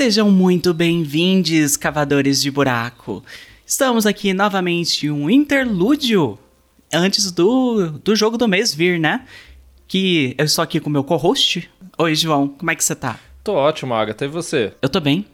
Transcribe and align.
Sejam 0.00 0.30
muito 0.30 0.72
bem-vindos, 0.72 1.76
cavadores 1.76 2.40
de 2.40 2.50
buraco. 2.50 3.22
Estamos 3.66 4.06
aqui 4.06 4.32
novamente 4.32 5.06
em 5.06 5.10
um 5.10 5.28
interlúdio 5.28 6.38
antes 6.90 7.30
do, 7.30 7.90
do 8.02 8.16
jogo 8.16 8.38
do 8.38 8.48
mês 8.48 8.74
vir, 8.74 8.98
né? 8.98 9.26
Que 9.86 10.34
eu 10.38 10.46
estou 10.46 10.62
aqui 10.62 10.80
com 10.80 10.88
o 10.88 10.90
meu 10.90 11.04
co-host. 11.04 11.70
Oi, 11.98 12.14
João, 12.14 12.48
como 12.48 12.70
é 12.70 12.74
que 12.74 12.82
você 12.82 12.94
tá? 12.94 13.20
Tô 13.44 13.52
ótimo, 13.52 13.92
Agatha, 13.92 14.24
e 14.24 14.28
você? 14.28 14.72
Eu 14.80 14.88
tô 14.88 15.00
bem. 15.00 15.26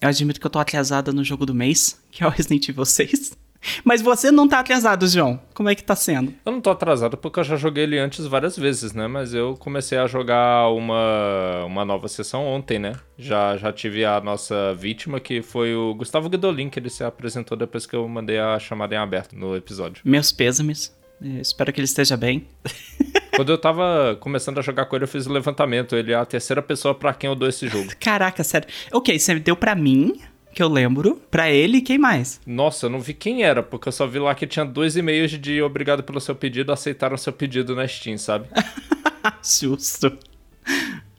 Eu 0.00 0.08
admito 0.08 0.40
que 0.40 0.46
eu 0.46 0.50
tô 0.50 0.58
atrasada 0.58 1.12
no 1.12 1.22
jogo 1.22 1.44
do 1.44 1.54
mês, 1.54 2.00
que 2.10 2.24
é 2.24 2.26
o 2.26 2.30
Resident 2.30 2.66
Evil 2.70 2.86
6. 2.86 3.36
Mas 3.84 4.02
você 4.02 4.30
não 4.30 4.46
tá 4.48 4.60
atrasado, 4.60 5.06
João. 5.06 5.40
Como 5.54 5.68
é 5.68 5.74
que 5.74 5.82
tá 5.82 5.96
sendo? 5.96 6.34
Eu 6.44 6.52
não 6.52 6.60
tô 6.60 6.70
atrasado 6.70 7.16
porque 7.16 7.40
eu 7.40 7.44
já 7.44 7.56
joguei 7.56 7.84
ele 7.84 7.98
antes 7.98 8.26
várias 8.26 8.56
vezes, 8.56 8.92
né? 8.92 9.06
Mas 9.06 9.34
eu 9.34 9.56
comecei 9.56 9.98
a 9.98 10.06
jogar 10.06 10.68
uma, 10.70 11.64
uma 11.64 11.84
nova 11.84 12.08
sessão 12.08 12.44
ontem, 12.46 12.78
né? 12.78 12.94
Já, 13.18 13.56
já 13.56 13.72
tive 13.72 14.04
a 14.04 14.20
nossa 14.20 14.74
vítima, 14.74 15.20
que 15.20 15.42
foi 15.42 15.74
o 15.74 15.94
Gustavo 15.94 16.28
Guidolin, 16.28 16.68
que 16.68 16.78
ele 16.78 16.90
se 16.90 17.04
apresentou 17.04 17.56
depois 17.56 17.86
que 17.86 17.96
eu 17.96 18.06
mandei 18.08 18.38
a 18.38 18.58
chamada 18.58 18.94
em 18.94 18.98
aberto 18.98 19.36
no 19.36 19.56
episódio. 19.56 20.02
Meus 20.04 20.32
pêsames. 20.32 20.94
Eu 21.20 21.40
espero 21.40 21.72
que 21.72 21.80
ele 21.80 21.86
esteja 21.86 22.16
bem. 22.16 22.46
Quando 23.34 23.52
eu 23.52 23.58
tava 23.58 24.16
começando 24.18 24.58
a 24.58 24.62
jogar 24.62 24.86
com 24.86 24.96
ele, 24.96 25.04
eu 25.04 25.08
fiz 25.08 25.26
o 25.26 25.32
levantamento. 25.32 25.94
Ele 25.94 26.12
é 26.12 26.14
a 26.14 26.24
terceira 26.24 26.62
pessoa 26.62 26.94
para 26.94 27.12
quem 27.12 27.28
eu 27.28 27.36
dou 27.36 27.48
esse 27.48 27.68
jogo. 27.68 27.90
Caraca, 28.00 28.42
sério. 28.42 28.66
Ok, 28.90 29.18
você 29.18 29.38
deu 29.38 29.54
para 29.54 29.74
mim, 29.74 30.18
que 30.56 30.62
eu 30.62 30.68
lembro. 30.68 31.20
Pra 31.30 31.50
ele, 31.50 31.82
quem 31.82 31.98
mais? 31.98 32.40
Nossa, 32.46 32.86
eu 32.86 32.90
não 32.90 32.98
vi 32.98 33.12
quem 33.12 33.42
era, 33.42 33.62
porque 33.62 33.88
eu 33.88 33.92
só 33.92 34.06
vi 34.06 34.18
lá 34.18 34.34
que 34.34 34.46
tinha 34.46 34.64
dois 34.64 34.96
e-mails 34.96 35.32
de 35.32 35.60
obrigado 35.60 36.02
pelo 36.02 36.18
seu 36.18 36.34
pedido, 36.34 36.72
aceitaram 36.72 37.18
seu 37.18 37.30
pedido 37.30 37.76
na 37.76 37.86
Steam, 37.86 38.16
sabe? 38.16 38.48
Justo. 39.44 40.16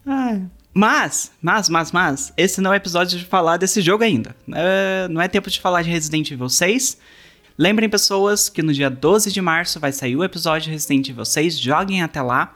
Ai. 0.03 0.41
Mas, 0.73 1.31
mas, 1.39 1.69
mas, 1.69 1.91
mas, 1.91 2.33
esse 2.35 2.59
não 2.59 2.73
é 2.73 2.77
episódio 2.77 3.17
de 3.19 3.25
falar 3.25 3.57
desse 3.57 3.79
jogo 3.79 4.03
ainda. 4.03 4.35
É, 4.51 5.07
não 5.07 5.21
é 5.21 5.27
tempo 5.27 5.51
de 5.51 5.61
falar 5.61 5.83
de 5.83 5.91
Resident 5.91 6.31
Evil 6.31 6.49
6. 6.49 6.97
Lembrem, 7.55 7.87
pessoas, 7.89 8.49
que 8.49 8.63
no 8.63 8.73
dia 8.73 8.89
12 8.89 9.31
de 9.31 9.41
março 9.41 9.79
vai 9.79 9.91
sair 9.91 10.15
o 10.15 10.23
episódio 10.23 10.65
de 10.65 10.71
Resident 10.71 11.09
Evil 11.09 11.25
6. 11.25 11.59
Joguem 11.59 12.01
até 12.01 12.23
lá. 12.23 12.55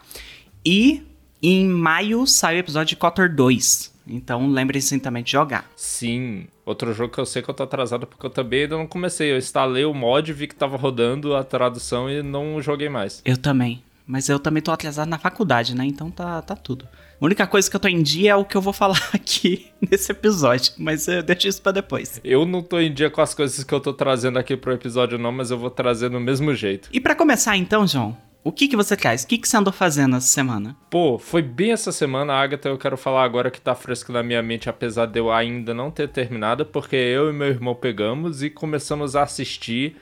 E 0.66 1.02
em 1.40 1.68
maio 1.68 2.26
sai 2.26 2.56
o 2.56 2.58
episódio 2.58 2.88
de 2.88 2.96
Cotor 2.96 3.28
2. 3.28 3.92
Então 4.06 4.48
lembrem-se 4.48 4.98
também 4.98 5.22
de 5.22 5.30
jogar. 5.30 5.70
Sim. 5.76 6.46
Outro 6.64 6.92
jogo 6.92 7.12
que 7.12 7.20
eu 7.20 7.26
sei 7.26 7.42
que 7.42 7.50
eu 7.50 7.54
tô 7.54 7.62
atrasado 7.62 8.06
porque 8.06 8.24
eu 8.24 8.30
também 8.30 8.62
ainda 8.62 8.76
não 8.76 8.86
comecei. 8.86 9.32
Eu 9.32 9.38
instalei 9.38 9.84
o 9.84 9.92
mod, 9.92 10.32
vi 10.32 10.46
que 10.46 10.54
tava 10.54 10.76
rodando 10.76 11.34
a 11.34 11.42
tradução 11.42 12.08
e 12.08 12.22
não 12.22 12.62
joguei 12.62 12.88
mais. 12.88 13.20
Eu 13.24 13.36
também. 13.36 13.82
Mas 14.06 14.28
eu 14.28 14.38
também 14.38 14.62
tô 14.62 14.70
atrasado 14.70 15.08
na 15.08 15.18
faculdade, 15.18 15.74
né? 15.74 15.84
Então 15.84 16.10
tá, 16.10 16.42
tá 16.42 16.56
tudo. 16.56 16.86
A 17.20 17.24
única 17.24 17.46
coisa 17.46 17.70
que 17.70 17.76
eu 17.76 17.80
tô 17.80 17.88
em 17.88 18.02
dia 18.02 18.32
é 18.32 18.36
o 18.36 18.44
que 18.44 18.56
eu 18.56 18.60
vou 18.60 18.72
falar 18.74 19.00
aqui 19.12 19.66
nesse 19.80 20.10
episódio, 20.10 20.72
mas 20.76 21.06
eu 21.06 21.22
deixo 21.22 21.48
isso 21.48 21.62
pra 21.62 21.72
depois. 21.72 22.20
Eu 22.24 22.44
não 22.44 22.62
tô 22.62 22.80
em 22.80 22.92
dia 22.92 23.10
com 23.10 23.20
as 23.20 23.32
coisas 23.32 23.62
que 23.64 23.72
eu 23.72 23.80
tô 23.80 23.92
trazendo 23.92 24.38
aqui 24.38 24.56
pro 24.56 24.72
episódio, 24.72 25.18
não, 25.18 25.30
mas 25.30 25.50
eu 25.50 25.58
vou 25.58 25.70
trazer 25.70 26.08
do 26.10 26.20
mesmo 26.20 26.54
jeito. 26.54 26.88
E 26.92 27.00
para 27.00 27.14
começar 27.14 27.56
então, 27.56 27.86
João, 27.86 28.16
o 28.44 28.50
que, 28.50 28.66
que 28.68 28.76
você 28.76 28.96
traz? 28.96 29.22
O 29.22 29.26
que, 29.28 29.38
que 29.38 29.48
você 29.48 29.56
andou 29.56 29.72
fazendo 29.72 30.16
essa 30.16 30.26
semana? 30.26 30.76
Pô, 30.90 31.18
foi 31.18 31.42
bem 31.42 31.72
essa 31.72 31.92
semana, 31.92 32.34
Agatha. 32.34 32.68
Eu 32.68 32.78
quero 32.78 32.96
falar 32.96 33.22
agora 33.24 33.50
que 33.50 33.60
tá 33.60 33.74
fresco 33.74 34.12
na 34.12 34.22
minha 34.22 34.42
mente, 34.42 34.68
apesar 34.68 35.06
de 35.06 35.18
eu 35.18 35.30
ainda 35.30 35.72
não 35.72 35.90
ter 35.90 36.08
terminado, 36.08 36.66
porque 36.66 36.96
eu 36.96 37.30
e 37.30 37.32
meu 37.32 37.48
irmão 37.48 37.74
pegamos 37.74 38.42
e 38.42 38.50
começamos 38.50 39.14
a 39.14 39.22
assistir 39.22 39.96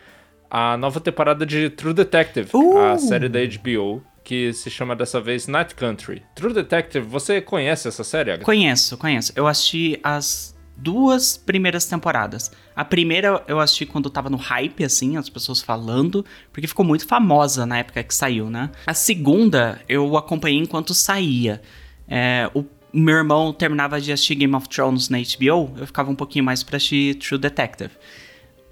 a 0.51 0.77
nova 0.77 1.01
temporada 1.01 1.45
de 1.45 1.71
True 1.71 1.95
Detective, 1.95 2.51
Uh! 2.55 2.79
a 2.79 2.99
série 2.99 3.29
da 3.29 3.39
HBO, 3.41 4.03
que 4.25 4.53
se 4.53 4.71
chama 4.71 4.97
dessa 4.97 5.21
vez 5.21 5.47
Night 5.47 5.75
Country. 5.75 6.23
True 6.35 6.53
Detective, 6.53 7.07
você 7.07 7.41
conhece 7.41 7.89
essa 7.89 8.03
série, 8.03 8.31
Agatha? 8.31 8.45
Conheço, 8.45 8.97
conheço. 8.99 9.33
Eu 9.37 9.47
assisti 9.47 10.01
as 10.03 10.57
duas 10.83 11.37
primeiras 11.37 11.85
temporadas. 11.85 12.51
A 12.75 12.85
primeira 12.85 13.43
eu 13.47 13.61
assisti 13.61 13.85
quando 13.87 14.09
tava 14.09 14.31
no 14.31 14.37
hype, 14.37 14.85
assim, 14.85 15.17
as 15.17 15.29
pessoas 15.29 15.61
falando, 15.61 16.25
porque 16.53 16.67
ficou 16.67 16.85
muito 16.85 17.07
famosa 17.07 17.67
na 17.67 17.79
época 17.79 18.03
que 18.03 18.15
saiu, 18.15 18.49
né? 18.49 18.71
A 18.87 18.95
segunda 18.95 19.81
eu 19.89 20.17
acompanhei 20.17 20.59
enquanto 20.59 20.95
saía. 20.95 21.61
É, 22.09 22.51
o 22.55 22.65
meu 22.93 23.17
irmão 23.17 23.53
terminava 23.53 24.01
de 24.01 24.13
assistir 24.13 24.35
Game 24.35 24.55
of 24.55 24.69
Thrones 24.69 25.09
na 25.09 25.19
HBO, 25.19 25.73
eu 25.77 25.87
ficava 25.87 26.11
um 26.11 26.15
pouquinho 26.15 26.45
mais 26.45 26.63
pra 26.63 26.77
assistir 26.77 27.15
True 27.17 27.39
Detective. 27.39 27.93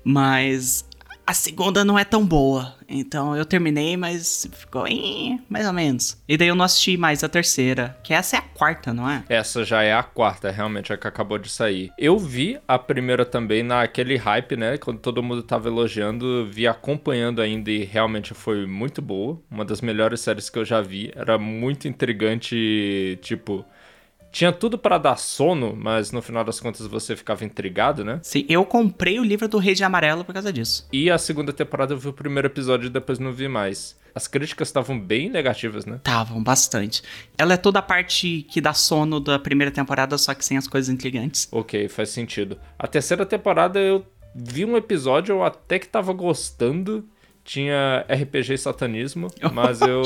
Mas 0.03 0.88
a 1.29 1.35
segunda 1.35 1.85
não 1.85 1.99
é 1.99 2.05
tão 2.05 2.25
boa. 2.25 2.75
Então 2.89 3.37
eu 3.37 3.45
terminei, 3.45 3.99
mas 3.99 4.49
ficou 4.51 4.89
"Ih", 4.89 5.39
mais 5.47 5.67
ou 5.67 5.75
menos. 5.75 6.17
E 6.27 6.39
daí 6.39 6.49
eu 6.49 6.55
não 6.55 6.65
assisti 6.65 6.97
mais 6.97 7.23
a 7.23 7.29
terceira, 7.29 7.95
que 8.03 8.15
essa 8.15 8.37
é 8.37 8.39
a 8.39 8.43
quarta, 8.43 8.95
não 8.95 9.09
é? 9.09 9.23
Essa 9.29 9.63
já 9.63 9.83
é 9.83 9.93
a 9.93 10.03
quarta, 10.03 10.51
realmente, 10.51 10.91
a 10.91 10.97
que 10.97 11.07
acabou 11.07 11.37
de 11.37 11.51
sair. 11.51 11.91
Eu 11.99 12.19
vi 12.19 12.59
a 12.67 12.79
primeira 12.79 13.27
também 13.27 13.63
naquele 13.63 14.17
hype, 14.17 14.57
né? 14.57 14.79
Quando 14.79 15.01
todo 15.01 15.23
mundo 15.23 15.43
tava 15.43 15.69
elogiando, 15.69 16.49
vi 16.51 16.67
acompanhando 16.67 17.43
ainda 17.43 17.71
e 17.71 17.85
realmente 17.85 18.33
foi 18.33 18.67
muito 18.67 19.03
boa. 19.03 19.39
Uma 19.51 19.67
das 19.67 19.83
melhores 19.83 20.23
séries 20.23 20.49
que 20.49 20.59
eu 20.59 20.65
já 20.65 20.81
vi. 20.81 21.13
Era 21.15 21.37
muito 21.37 21.87
intrigante, 21.87 23.19
tipo. 23.21 23.67
Tinha 24.31 24.53
tudo 24.53 24.79
para 24.79 24.99
dar 24.99 25.17
sono, 25.17 25.75
mas 25.77 26.13
no 26.13 26.21
final 26.21 26.45
das 26.45 26.61
contas 26.61 26.87
você 26.87 27.17
ficava 27.17 27.45
intrigado, 27.45 28.05
né? 28.05 28.21
Sim, 28.23 28.45
eu 28.49 28.65
comprei 28.65 29.19
o 29.19 29.25
livro 29.25 29.49
do 29.49 29.59
Rei 29.59 29.75
de 29.75 29.85
Amarelo 29.85 30.25
por 30.25 30.33
causa 30.33 30.53
disso. 30.53 30.87
E 30.93 31.11
a 31.11 31.19
segunda 31.19 31.53
temporada 31.53 31.95
eu 31.95 31.99
vi 31.99 32.09
o 32.09 32.13
primeiro 32.13 32.47
episódio 32.47 32.87
e 32.87 32.91
depois 32.91 33.19
não 33.19 33.33
vi 33.33 33.49
mais. 33.49 33.97
As 34.15 34.27
críticas 34.27 34.69
estavam 34.69 34.99
bem 34.99 35.31
negativas, 35.31 35.87
né? 35.87 35.97
Estavam 35.97 36.43
bastante. 36.43 37.03
Ela 37.37 37.55
é 37.55 37.57
toda 37.57 37.79
a 37.79 37.83
parte 37.83 38.45
que 38.51 38.61
dá 38.61 38.75
sono 38.75 39.21
da 39.21 39.39
primeira 39.39 39.71
temporada, 39.71 40.19
só 40.19 40.35
que 40.35 40.45
sem 40.45 40.57
as 40.57 40.67
coisas 40.67 40.93
intrigantes. 40.93 41.49
Ok, 41.53 41.89
faz 41.89 42.11
sentido. 42.11 42.59
A 42.79 42.87
terceira 42.87 43.25
temporada 43.25 43.79
eu 43.79 44.05
vi 44.35 44.65
um 44.65 44.77
episódio, 44.77 45.35
eu 45.35 45.45
até 45.45 45.79
que 45.79 45.89
tava 45.89 46.13
gostando. 46.13 47.09
Tinha 47.45 48.05
RPG 48.11 48.55
e 48.55 48.59
satanismo, 48.59 49.29
mas 49.55 49.81
eu, 49.81 50.03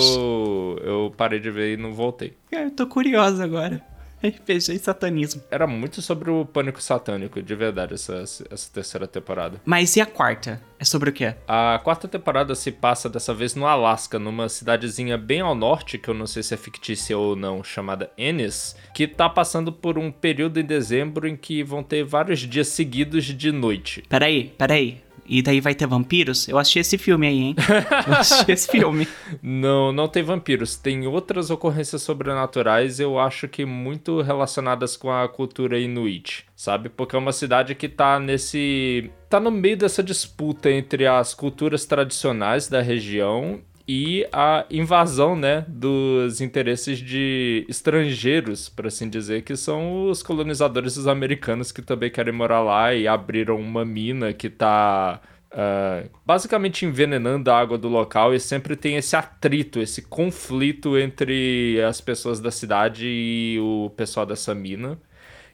eu 0.85 1.13
parei 1.17 1.41
de 1.41 1.51
ver 1.51 1.75
e 1.75 1.77
não 1.77 1.93
voltei. 1.93 2.37
Eu 2.53 2.71
tô 2.71 2.87
curiosa 2.87 3.43
agora. 3.43 3.83
RPG 4.27 4.75
e 4.75 4.79
satanismo. 4.79 5.43
Era 5.51 5.67
muito 5.67 6.01
sobre 6.01 6.31
o 6.31 6.45
pânico 6.45 6.81
satânico, 6.83 7.43
de 7.43 7.55
verdade, 7.55 7.95
essa, 7.95 8.15
essa 8.15 8.73
terceira 8.73 9.07
temporada. 9.07 9.61
Mas 9.65 9.97
e 9.97 10.01
a 10.01 10.07
quarta? 10.07 10.61
É 10.79 10.85
sobre 10.85 11.11
o 11.11 11.13
quê? 11.13 11.35
A 11.47 11.81
quarta 11.83 12.09
temporada 12.09 12.55
se 12.55 12.73
passa 12.73 13.09
dessa 13.09 13.33
vez 13.33 13.55
no 13.55 13.67
Alasca, 13.67 14.19
numa 14.19 14.49
cidadezinha 14.49 15.17
bem 15.17 15.41
ao 15.41 15.55
norte, 15.55 15.99
que 15.99 16.09
eu 16.09 16.15
não 16.15 16.27
sei 16.27 16.43
se 16.43 16.55
é 16.55 16.57
fictícia 16.57 17.17
ou 17.17 17.37
não, 17.37 17.63
chamada 17.63 18.11
Ennis, 18.19 18.77
que 18.95 19.07
tá 19.07 19.29
passando 19.29 19.73
por 19.73 19.99
um 19.99 20.11
período 20.11 20.59
em 20.59 20.65
dezembro 20.65 21.29
em 21.29 21.37
que 21.37 21.63
vão 21.63 21.83
ter 21.83 22.05
vários 22.05 22.41
dias 22.41 22.69
seguidos 22.69 23.25
de 23.25 23.53
noite. 23.53 24.03
Peraí, 24.09 24.53
peraí. 24.59 25.01
E 25.33 25.41
daí 25.41 25.63
vai 25.63 25.75
ter 25.75 25.87
vampiros? 25.87 26.47
Eu 26.47 26.59
assisti 26.59 26.79
esse 26.81 26.99
filme 26.99 27.27
aí, 27.27 27.39
hein? 27.39 27.57
Eu 28.07 28.15
assisti 28.17 28.53
esse 28.53 28.69
filme. 28.69 29.09
Não, 29.43 29.91
não 29.91 30.07
tem 30.07 30.23
vampiros. 30.23 30.77
Tem 30.77 31.07
outras 31.07 31.51
ocorrências 31.51 32.03
sobrenaturais, 32.03 33.01
eu 33.01 33.19
acho 33.19 33.49
que 33.49 33.65
muito 33.65 34.21
relacionadas 34.21 34.95
com 34.95 35.11
a 35.11 35.27
cultura 35.27 35.79
inuit, 35.79 36.45
sabe? 36.55 36.91
Porque 36.91 37.17
é 37.17 37.19
uma 37.19 37.33
cidade 37.33 37.75
que 37.75 37.89
tá 37.89 38.21
nesse. 38.21 39.11
tá 39.31 39.41
no 39.41 39.51
meio 39.51 39.79
dessa 39.79 40.03
disputa 40.03 40.71
entre 40.71 41.07
as 41.07 41.33
culturas 41.33 41.87
tradicionais 41.87 42.69
da 42.69 42.83
região 42.83 43.59
e 43.87 44.27
a 44.33 44.65
invasão, 44.71 45.37
né, 45.37 45.65
dos 45.69 46.41
interesses 46.41 46.99
de 46.99 47.67
estrangeiros, 47.69 48.69
por 48.69 48.87
assim 48.87 49.09
dizer, 49.09 49.43
que 49.43 49.57
são 49.57 50.09
os 50.09 50.23
colonizadores 50.23 50.97
os 50.97 51.07
americanos 51.07 51.73
que 51.73 51.83
também 51.83 52.11
querem 52.11 52.33
morar 52.33 52.61
lá 52.61 52.95
e 52.95 53.09
abriram 53.09 53.61
uma 53.61 53.85
mina 53.85 54.33
que 54.33 54.49
tá 54.49 55.21
ah, 55.55 56.05
basicamente 56.25 56.87
envenenando 56.87 57.51
a 57.51 57.59
água 57.59 57.77
do 57.77 57.89
local 57.89 58.35
e 58.35 58.41
sempre 58.41 58.75
tem 58.75 58.97
esse 58.97 59.15
atrito, 59.15 59.81
esse 59.81 60.03
conflito 60.03 60.99
entre 60.99 61.81
as 61.83 62.01
pessoas 62.01 62.41
da 62.41 62.51
cidade 62.51 63.07
e 63.07 63.59
o 63.61 63.91
pessoal 63.97 64.25
dessa 64.25 64.55
mina. 64.55 64.99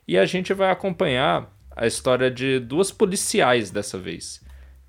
E 0.07 0.17
a 0.17 0.25
gente 0.25 0.55
vai 0.55 0.71
acompanhar 0.71 1.53
a 1.77 1.87
história 1.87 2.31
de 2.31 2.61
duas 2.61 2.91
policiais 2.93 3.71
dessa 3.71 3.99
vez. 3.99 4.41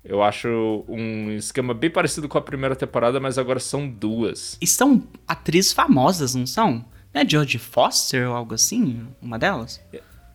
Eu 0.04 0.22
acho 0.22 0.84
um 0.88 1.30
esquema 1.32 1.74
bem 1.74 1.90
parecido 1.90 2.28
com 2.28 2.38
a 2.38 2.42
primeira 2.42 2.74
temporada, 2.74 3.20
mas 3.20 3.36
agora 3.36 3.60
são 3.60 3.88
duas. 3.88 4.56
E 4.60 4.66
são 4.66 5.02
atrizes 5.28 5.72
famosas, 5.72 6.34
não 6.34 6.46
são? 6.46 6.84
Não 7.12 7.22
é 7.22 7.28
Jodie 7.28 7.58
Foster 7.58 8.28
ou 8.28 8.34
algo 8.34 8.54
assim? 8.54 9.06
Uma 9.20 9.38
delas? 9.38 9.80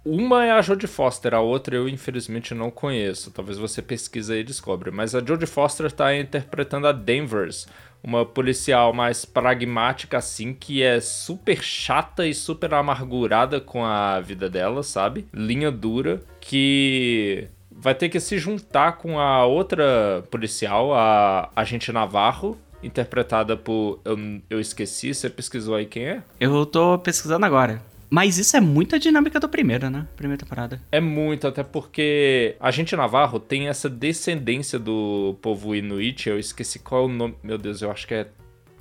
Uma 0.05 0.45
é 0.45 0.51
a 0.51 0.61
Jodie 0.61 0.85
Foster, 0.85 1.33
a 1.33 1.39
outra 1.39 1.75
eu 1.75 1.89
infelizmente 1.89 2.53
não 2.53 2.69
conheço. 2.69 3.31
Talvez 3.31 3.57
você 3.57 3.81
pesquise 3.81 4.35
e 4.35 4.43
descobre. 4.43 4.91
Mas 4.91 5.15
a 5.15 5.19
Jodie 5.25 5.47
Foster 5.47 5.91
tá 5.91 6.15
interpretando 6.15 6.85
a 6.85 6.91
Danvers, 6.91 7.67
uma 8.03 8.23
policial 8.23 8.93
mais 8.93 9.25
pragmática 9.25 10.19
assim, 10.19 10.53
que 10.53 10.83
é 10.83 11.01
super 11.01 11.63
chata 11.63 12.27
e 12.27 12.35
super 12.35 12.71
amargurada 12.75 13.59
com 13.59 13.83
a 13.83 14.19
vida 14.19 14.47
dela, 14.47 14.83
sabe? 14.83 15.25
Linha 15.33 15.71
dura, 15.71 16.21
que 16.39 17.47
vai 17.75 17.93
ter 17.93 18.09
que 18.09 18.19
se 18.19 18.37
juntar 18.37 18.93
com 18.93 19.19
a 19.19 19.45
outra 19.45 20.23
policial, 20.31 20.93
a 20.93 21.49
agente 21.55 21.91
Navarro, 21.91 22.57
interpretada 22.81 23.57
por. 23.57 23.99
Eu, 24.05 24.17
eu 24.49 24.59
esqueci, 24.59 25.13
você 25.13 25.29
pesquisou 25.29 25.75
aí 25.75 25.85
quem 25.85 26.05
é? 26.05 26.23
Eu 26.39 26.65
tô 26.65 26.97
pesquisando 26.99 27.45
agora. 27.45 27.81
Mas 28.09 28.37
isso 28.37 28.55
é 28.55 28.61
muito 28.61 28.95
a 28.95 28.99
dinâmica 28.99 29.39
do 29.39 29.49
primeiro, 29.49 29.89
né? 29.89 30.07
Primeira 30.15 30.41
temporada. 30.41 30.81
É 30.91 31.01
muito, 31.01 31.47
até 31.47 31.63
porque 31.63 32.55
a 32.59 32.71
gente 32.71 32.95
Navarro 32.95 33.39
tem 33.39 33.67
essa 33.67 33.89
descendência 33.89 34.77
do 34.77 35.35
povo 35.41 35.75
Inuit. 35.75 36.29
Eu 36.29 36.39
esqueci 36.39 36.79
qual 36.79 37.03
é 37.03 37.05
o 37.05 37.09
nome. 37.09 37.35
Meu 37.43 37.57
Deus, 37.57 37.81
eu 37.81 37.91
acho 37.91 38.07
que 38.07 38.13
é 38.13 38.27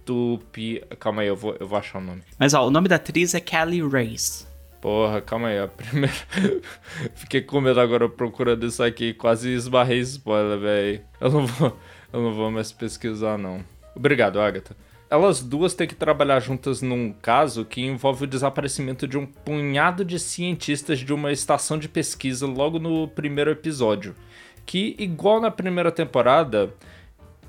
Tupi. 0.05 0.83
Calma 1.01 1.23
aí, 1.23 1.29
eu 1.29 1.37
vou, 1.37 1.57
eu 1.59 1.67
vou 1.67 1.79
achar 1.79 1.99
o 1.99 2.03
nome. 2.03 2.23
Mas 2.39 2.53
ó, 2.53 2.67
o 2.67 2.71
nome 2.71 2.87
da 2.87 2.97
atriz 2.97 3.35
é 3.35 3.41
Kelly 3.41 3.81
Race. 3.81 4.47
Porra, 4.85 5.23
calma 5.23 5.49
aí, 5.49 5.59
a 5.59 5.65
primeira. 5.67 6.13
Fiquei 7.15 7.41
com 7.41 7.59
medo 7.59 7.81
agora 7.81 8.07
procurando 8.07 8.67
isso 8.67 8.83
aqui, 8.83 9.15
quase 9.15 9.51
esbarrei 9.51 10.01
spoiler, 10.01 10.59
velho. 10.59 11.01
Eu 11.19 11.31
não 11.31 11.47
vou. 11.47 11.79
Eu 12.13 12.21
não 12.21 12.35
vou 12.35 12.51
mais 12.51 12.71
pesquisar, 12.71 13.39
não. 13.39 13.65
Obrigado, 13.97 14.39
Agatha. 14.39 14.77
Elas 15.09 15.43
duas 15.43 15.73
têm 15.73 15.89
que 15.89 15.95
trabalhar 15.95 16.39
juntas 16.39 16.83
num 16.83 17.15
caso 17.15 17.65
que 17.65 17.81
envolve 17.81 18.25
o 18.25 18.27
desaparecimento 18.27 19.09
de 19.09 19.17
um 19.17 19.25
punhado 19.25 20.05
de 20.05 20.19
cientistas 20.19 20.99
de 20.99 21.15
uma 21.15 21.33
estação 21.33 21.79
de 21.79 21.89
pesquisa 21.89 22.47
logo 22.47 22.79
no 22.79 23.09
primeiro 23.09 23.51
episódio. 23.51 24.15
Que, 24.67 24.95
igual 24.99 25.41
na 25.41 25.51
primeira 25.51 25.91
temporada, 25.91 26.75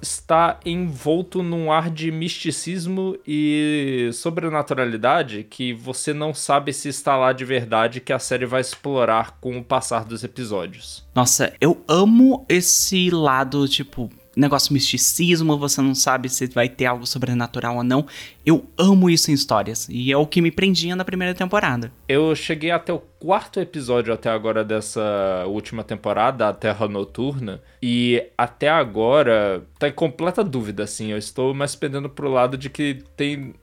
está 0.01 0.59
envolto 0.65 1.41
num 1.41 1.71
ar 1.71 1.89
de 1.89 2.11
misticismo 2.11 3.17
e 3.27 4.09
sobrenaturalidade 4.13 5.43
que 5.43 5.73
você 5.73 6.13
não 6.13 6.33
sabe 6.33 6.73
se 6.73 6.89
está 6.89 7.15
lá 7.15 7.33
de 7.33 7.45
verdade 7.45 7.99
que 7.99 8.13
a 8.13 8.19
série 8.19 8.45
vai 8.45 8.61
explorar 8.61 9.37
com 9.39 9.57
o 9.57 9.63
passar 9.63 10.05
dos 10.05 10.23
episódios. 10.23 11.05
Nossa, 11.13 11.53
eu 11.59 11.83
amo 11.87 12.45
esse 12.49 13.09
lado, 13.09 13.67
tipo, 13.67 14.09
negócio 14.35 14.73
misticismo, 14.73 15.57
você 15.57 15.81
não 15.81 15.95
sabe 15.95 16.29
se 16.29 16.47
vai 16.47 16.67
ter 16.67 16.85
algo 16.85 17.05
sobrenatural 17.05 17.77
ou 17.77 17.83
não. 17.83 18.05
Eu 18.45 18.65
amo 18.77 19.09
isso 19.09 19.31
em 19.31 19.33
histórias 19.33 19.87
e 19.89 20.11
é 20.11 20.17
o 20.17 20.27
que 20.27 20.41
me 20.41 20.51
prendia 20.51 20.95
na 20.95 21.05
primeira 21.05 21.33
temporada. 21.33 21.91
Eu 22.07 22.35
cheguei 22.35 22.71
até 22.71 22.91
o 22.91 22.99
quarto 22.99 23.59
episódio 23.59 24.13
até 24.13 24.29
agora 24.29 24.63
dessa 24.63 25.45
última 25.47 25.83
temporada, 25.83 26.49
a 26.49 26.53
Terra 26.53 26.87
Noturna, 26.87 27.61
e 27.81 28.23
até 28.37 28.69
agora 28.69 29.63
tá 29.79 29.87
em 29.87 29.93
completa 29.93 30.43
dúvida 30.43 30.83
assim. 30.83 31.11
Eu 31.11 31.17
estou 31.17 31.53
mais 31.53 31.75
pendendo 31.75 32.09
pro 32.09 32.29
lado 32.29 32.57
de 32.57 32.69
que 32.69 33.03
tem 33.15 33.53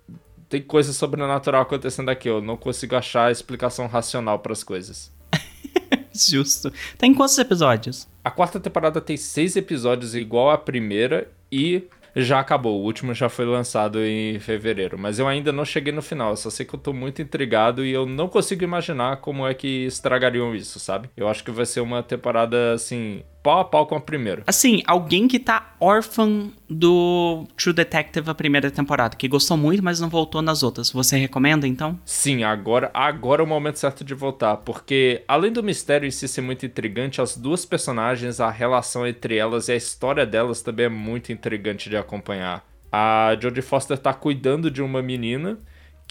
tem 0.52 0.60
coisa 0.60 0.92
sobrenatural 0.92 1.62
acontecendo 1.62 2.10
aqui. 2.10 2.28
Eu 2.28 2.42
não 2.42 2.58
consigo 2.58 2.94
achar 2.94 3.32
explicação 3.32 3.86
racional 3.86 4.38
para 4.38 4.52
as 4.52 4.62
coisas. 4.62 5.10
Justo. 6.31 6.73
Tem 6.99 7.14
quantos 7.14 7.38
episódios? 7.38 8.09
A 8.25 8.31
quarta 8.31 8.61
temporada 8.61 9.00
tem 9.00 9.17
seis 9.17 9.56
episódios 9.56 10.14
igual 10.14 10.50
à 10.50 10.59
primeira 10.59 11.29
e 11.50 11.88
já 12.14 12.41
acabou. 12.41 12.81
O 12.81 12.85
último 12.85 13.14
já 13.14 13.29
foi 13.29 13.44
lançado 13.44 13.99
em 14.00 14.38
fevereiro. 14.38 14.99
Mas 14.99 15.19
eu 15.19 15.26
ainda 15.26 15.53
não 15.53 15.64
cheguei 15.64 15.93
no 15.93 16.03
final. 16.03 16.37
Só 16.37 16.50
sei 16.50 16.67
que 16.67 16.75
eu 16.75 16.79
tô 16.79 16.93
muito 16.93 17.23
intrigado 17.23 17.85
e 17.85 17.93
eu 17.93 18.06
não 18.06 18.29
consigo 18.29 18.62
imaginar 18.62 19.17
como 19.17 19.47
é 19.47 19.55
que 19.55 19.87
estragariam 19.87 20.55
isso, 20.55 20.79
sabe? 20.79 21.11
Eu 21.17 21.29
acho 21.29 21.43
que 21.43 21.50
vai 21.50 21.67
ser 21.67 21.81
uma 21.81 22.03
temporada, 22.03 22.73
assim, 22.75 23.23
pau 23.42 23.60
a 23.60 23.64
pau 23.64 23.86
com 23.86 23.96
a 23.96 24.00
primeira. 24.00 24.44
Assim, 24.46 24.82
alguém 24.86 25.26
que 25.26 25.38
tá 25.38 25.74
órfã 25.80 26.50
do 26.68 27.46
True 27.56 27.74
Detective 27.74 28.30
a 28.30 28.34
primeira 28.34 28.70
temporada, 28.70 29.16
que 29.16 29.28
gostou 29.28 29.56
muito, 29.56 29.82
mas 29.82 30.00
não 30.00 30.08
voltou 30.08 30.40
nas 30.40 30.62
outras. 30.62 30.90
Você 30.90 31.16
recomenda, 31.16 31.66
então? 31.66 31.98
Sim, 32.04 32.44
agora, 32.44 32.90
agora 32.94 33.42
é 33.42 33.44
o 33.44 33.48
momento 33.48 33.78
certo 33.78 34.04
de 34.04 34.14
voltar, 34.14 34.58
porque 34.58 35.22
além 35.26 35.52
do 35.52 35.62
mistério 35.62 36.06
em 36.06 36.10
si 36.10 36.28
ser 36.28 36.40
muito 36.40 36.64
intrigante, 36.64 37.20
as 37.20 37.36
duas 37.36 37.66
personagens, 37.66 38.40
a 38.40 38.50
relação 38.50 39.06
entre 39.06 39.36
elas 39.36 39.68
e 39.68 39.72
a 39.72 39.76
história 39.76 40.24
delas 40.24 40.62
também 40.62 40.86
é 40.86 40.88
muito 40.88 41.32
intrigante 41.32 41.90
de 41.90 41.96
acompanhar. 41.96 42.64
A 42.90 43.36
Jodie 43.40 43.62
Foster 43.62 43.98
tá 43.98 44.12
cuidando 44.12 44.70
de 44.70 44.82
uma 44.82 45.02
menina 45.02 45.58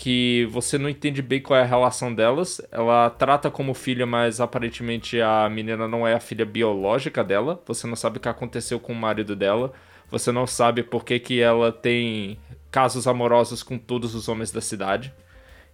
que 0.01 0.47
você 0.49 0.79
não 0.79 0.89
entende 0.89 1.21
bem 1.21 1.39
qual 1.39 1.59
é 1.59 1.61
a 1.61 1.65
relação 1.65 2.11
delas. 2.11 2.59
Ela 2.71 3.07
trata 3.11 3.51
como 3.51 3.71
filha, 3.75 4.03
mas 4.03 4.41
aparentemente 4.41 5.21
a 5.21 5.47
menina 5.47 5.87
não 5.87 6.07
é 6.07 6.15
a 6.15 6.19
filha 6.19 6.43
biológica 6.43 7.23
dela. 7.23 7.61
Você 7.67 7.85
não 7.85 7.95
sabe 7.95 8.17
o 8.17 8.19
que 8.19 8.27
aconteceu 8.27 8.79
com 8.79 8.93
o 8.93 8.95
marido 8.95 9.35
dela. 9.35 9.71
Você 10.09 10.31
não 10.31 10.47
sabe 10.47 10.81
por 10.81 11.05
que, 11.05 11.19
que 11.19 11.39
ela 11.39 11.71
tem 11.71 12.39
casos 12.71 13.05
amorosos 13.05 13.61
com 13.61 13.77
todos 13.77 14.15
os 14.15 14.27
homens 14.27 14.51
da 14.51 14.59
cidade. 14.59 15.13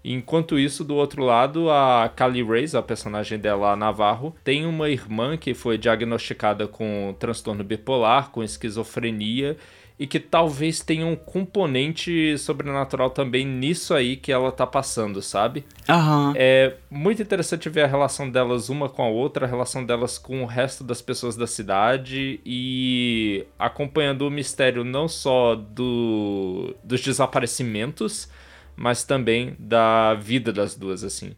Enquanto 0.03 0.59
isso, 0.59 0.83
do 0.83 0.95
outro 0.95 1.23
lado, 1.23 1.71
a 1.71 2.11
Kali 2.13 2.43
Reis, 2.43 2.75
a 2.75 2.81
personagem 2.81 3.39
dela, 3.39 3.71
a 3.71 3.75
Navarro, 3.77 4.35
tem 4.43 4.65
uma 4.65 4.89
irmã 4.89 5.37
que 5.37 5.53
foi 5.53 5.77
diagnosticada 5.77 6.67
com 6.67 7.15
transtorno 7.17 7.63
bipolar, 7.63 8.29
com 8.31 8.43
esquizofrenia 8.43 9.55
e 9.99 10.05
que 10.05 10.19
talvez 10.19 10.79
tenha 10.81 11.05
um 11.05 11.15
componente 11.15 12.37
sobrenatural 12.37 13.09
também 13.09 13.45
nisso 13.45 13.95
aí 13.95 14.15
que 14.15 14.31
ela 14.31 14.51
tá 14.51 14.67
passando, 14.67 15.21
sabe? 15.21 15.65
Aham. 15.89 16.33
É 16.35 16.75
muito 16.89 17.21
interessante 17.21 17.67
ver 17.67 17.81
a 17.81 17.87
relação 17.87 18.29
delas 18.29 18.69
uma 18.69 18.89
com 18.89 19.01
a 19.01 19.09
outra, 19.09 19.45
a 19.45 19.49
relação 19.49 19.83
delas 19.83 20.19
com 20.19 20.43
o 20.43 20.45
resto 20.45 20.83
das 20.83 21.01
pessoas 21.01 21.35
da 21.35 21.47
cidade 21.47 22.39
e 22.45 23.45
acompanhando 23.57 24.21
o 24.27 24.31
mistério 24.31 24.83
não 24.83 25.07
só 25.07 25.55
do, 25.55 26.75
dos 26.83 27.01
desaparecimentos, 27.01 28.29
mas 28.75 29.03
também 29.03 29.55
da 29.57 30.13
vida 30.13 30.53
das 30.53 30.75
duas, 30.75 31.03
assim. 31.03 31.35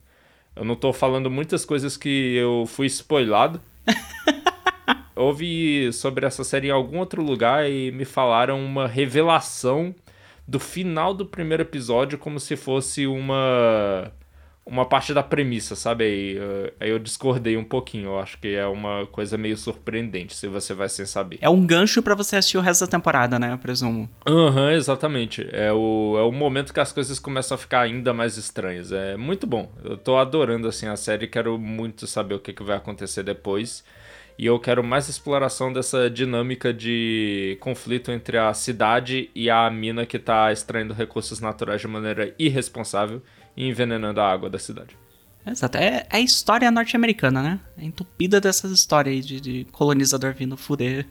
Eu 0.53 0.65
não 0.65 0.75
tô 0.75 0.91
falando 0.91 1.31
muitas 1.31 1.63
coisas 1.63 1.95
que 1.95 2.35
eu 2.35 2.65
fui 2.67 2.87
spoilado. 2.87 3.61
ouvi 5.23 5.91
sobre 5.93 6.25
essa 6.25 6.43
série 6.43 6.67
em 6.67 6.71
algum 6.71 6.97
outro 6.99 7.21
lugar 7.23 7.69
e 7.69 7.91
me 7.91 8.05
falaram 8.05 8.63
uma 8.63 8.87
revelação 8.87 9.93
do 10.47 10.59
final 10.59 11.13
do 11.13 11.25
primeiro 11.25 11.63
episódio 11.63 12.17
como 12.17 12.39
se 12.39 12.55
fosse 12.55 13.05
uma 13.05 14.11
uma 14.69 14.85
parte 14.85 15.13
da 15.13 15.23
premissa, 15.23 15.75
sabe? 15.75 16.03
Aí, 16.03 16.37
eh, 16.37 16.73
aí 16.79 16.89
eu 16.91 16.99
discordei 16.99 17.57
um 17.57 17.63
pouquinho. 17.63 18.09
Eu 18.09 18.19
acho 18.19 18.37
que 18.37 18.49
é 18.49 18.67
uma 18.67 19.07
coisa 19.07 19.35
meio 19.35 19.57
surpreendente, 19.57 20.35
se 20.35 20.47
você 20.47 20.75
vai 20.75 20.87
sem 20.87 21.07
saber. 21.07 21.39
É 21.41 21.49
um 21.49 21.65
gancho 21.65 22.03
para 22.03 22.13
você 22.13 22.35
assistir 22.35 22.57
o 22.57 22.61
resto 22.61 22.81
da 22.81 22.87
temporada, 22.87 23.39
né? 23.39 23.51
Eu 23.51 23.57
presumo. 23.57 24.07
Aham, 24.27 24.65
uhum, 24.65 24.69
exatamente. 24.69 25.47
É 25.51 25.73
o, 25.73 26.15
é 26.19 26.21
o 26.21 26.31
momento 26.31 26.71
que 26.71 26.79
as 26.79 26.91
coisas 26.93 27.17
começam 27.17 27.55
a 27.55 27.57
ficar 27.57 27.81
ainda 27.81 28.13
mais 28.13 28.37
estranhas. 28.37 28.91
É 28.91 29.17
muito 29.17 29.47
bom. 29.47 29.71
Eu 29.83 29.97
tô 29.97 30.17
adorando, 30.17 30.67
assim, 30.67 30.87
a 30.87 30.95
série. 30.95 31.27
Quero 31.27 31.57
muito 31.57 32.05
saber 32.05 32.35
o 32.35 32.39
que, 32.39 32.53
que 32.53 32.63
vai 32.63 32.77
acontecer 32.77 33.23
depois. 33.23 33.83
E 34.39 34.45
eu 34.45 34.57
quero 34.57 34.81
mais 34.81 35.09
exploração 35.09 35.73
dessa 35.73 36.09
dinâmica 36.09 36.73
de 36.73 37.57
conflito 37.59 38.09
entre 38.09 38.37
a 38.37 38.53
cidade 38.53 39.29
e 39.35 39.49
a 39.49 39.69
mina 39.69 40.05
que 40.05 40.15
está 40.15 40.49
extraindo 40.49 40.93
recursos 40.93 41.41
naturais 41.41 41.81
de 41.81 41.87
maneira 41.89 42.33
irresponsável 42.39 43.21
e 43.57 43.67
envenenando 43.67 44.21
a 44.21 44.31
água 44.31 44.49
da 44.49 44.57
cidade. 44.57 44.95
Exato. 45.45 45.77
É, 45.77 46.07
é 46.09 46.15
a 46.15 46.19
história 46.21 46.71
norte-americana, 46.71 47.43
né? 47.43 47.59
É 47.77 47.83
entupida 47.83 48.39
dessas 48.39 48.71
histórias 48.71 49.13
aí 49.13 49.21
de, 49.21 49.41
de 49.41 49.67
colonizador 49.73 50.33
vindo 50.33 50.55
fuder 50.55 51.05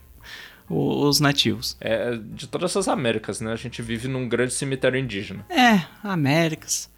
os 0.67 1.21
nativos. 1.21 1.77
É, 1.83 2.17
de 2.17 2.47
todas 2.47 2.75
as 2.79 2.89
Américas, 2.89 3.43
né? 3.43 3.53
A 3.53 3.57
gente 3.57 3.83
vive 3.83 4.09
num 4.09 4.27
grande 4.27 4.55
cemitério 4.55 4.99
indígena. 4.99 5.45
É, 5.51 5.83
Américas. 6.03 6.89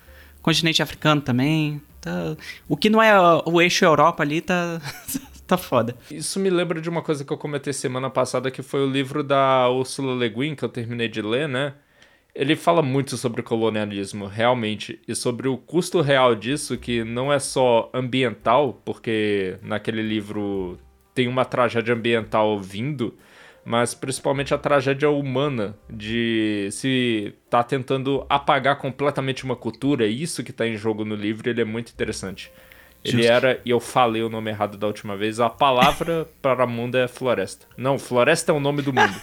Continente 0.43 0.81
africano 0.81 1.21
também. 1.21 1.83
Tá... 2.01 2.37
O 2.69 2.77
que 2.77 2.89
não 2.89 3.03
é 3.03 3.13
o 3.45 3.61
eixo 3.61 3.85
Europa 3.85 4.23
ali 4.23 4.41
tá, 4.41 4.81
tá 5.51 5.57
foda. 5.57 5.97
Isso 6.11 6.39
me 6.39 6.49
lembra 6.49 6.81
de 6.81 6.89
uma 6.89 7.03
coisa 7.03 7.25
que 7.25 7.33
eu 7.33 7.39
comentei 7.39 7.73
semana 7.73 8.09
passada, 8.09 8.51
que 8.51 8.63
foi 8.63 8.81
o 8.81 8.91
livro 8.91 9.25
da 9.25 9.69
Ursula 9.69 10.15
Le 10.15 10.29
Guin, 10.29 10.55
que 10.55 10.65
eu 10.65 10.69
terminei 10.69 11.09
de 11.09 11.21
ler, 11.21 11.49
né? 11.49 11.75
Ele 12.33 12.55
fala 12.55 12.81
muito 12.81 13.17
sobre 13.17 13.43
colonialismo, 13.43 14.27
realmente, 14.27 15.01
e 15.09 15.15
sobre 15.17 15.49
o 15.49 15.59
custo 15.59 16.01
real 16.01 16.37
disso, 16.37 16.79
que 16.79 17.03
não 17.03 17.33
é 17.33 17.41
só 17.41 17.91
ambiental, 17.93 18.81
porque 18.85 19.57
naquele 19.63 20.01
livro 20.01 20.79
tem 21.13 21.27
uma 21.27 21.45
tragédia 21.45 21.93
ambiental 21.93 22.57
vindo, 22.61 23.13
mas 23.65 23.93
principalmente 23.93 24.55
a 24.55 24.59
tragédia 24.59 25.11
humana 25.11 25.77
de 25.91 26.69
se 26.71 27.35
tá 27.51 27.65
tentando 27.65 28.25
apagar 28.29 28.79
completamente 28.79 29.45
uma 29.45 29.57
cultura, 29.57 30.07
isso 30.07 30.45
que 30.45 30.53
tá 30.53 30.65
em 30.65 30.77
jogo 30.77 31.05
no 31.05 31.17
livro, 31.17 31.51
ele 31.51 31.61
é 31.61 31.65
muito 31.65 31.91
interessante. 31.91 32.53
Ele 33.03 33.23
Justo. 33.23 33.33
era, 33.33 33.61
e 33.65 33.71
eu 33.71 33.81
falei 33.81 34.23
o 34.23 34.29
nome 34.29 34.51
errado 34.51 34.77
da 34.77 34.87
última 34.87 35.17
vez, 35.17 35.41
a 35.41 35.49
palavra 35.49 36.29
para 36.43 36.67
mundo 36.67 36.97
é 36.97 37.09
floresta. 37.09 37.67
Não, 37.77 37.99
floresta 37.99 38.53
é 38.53 38.55
o 38.55 38.61
nome 38.61 38.83
do 38.83 38.93
mundo. 38.93 39.15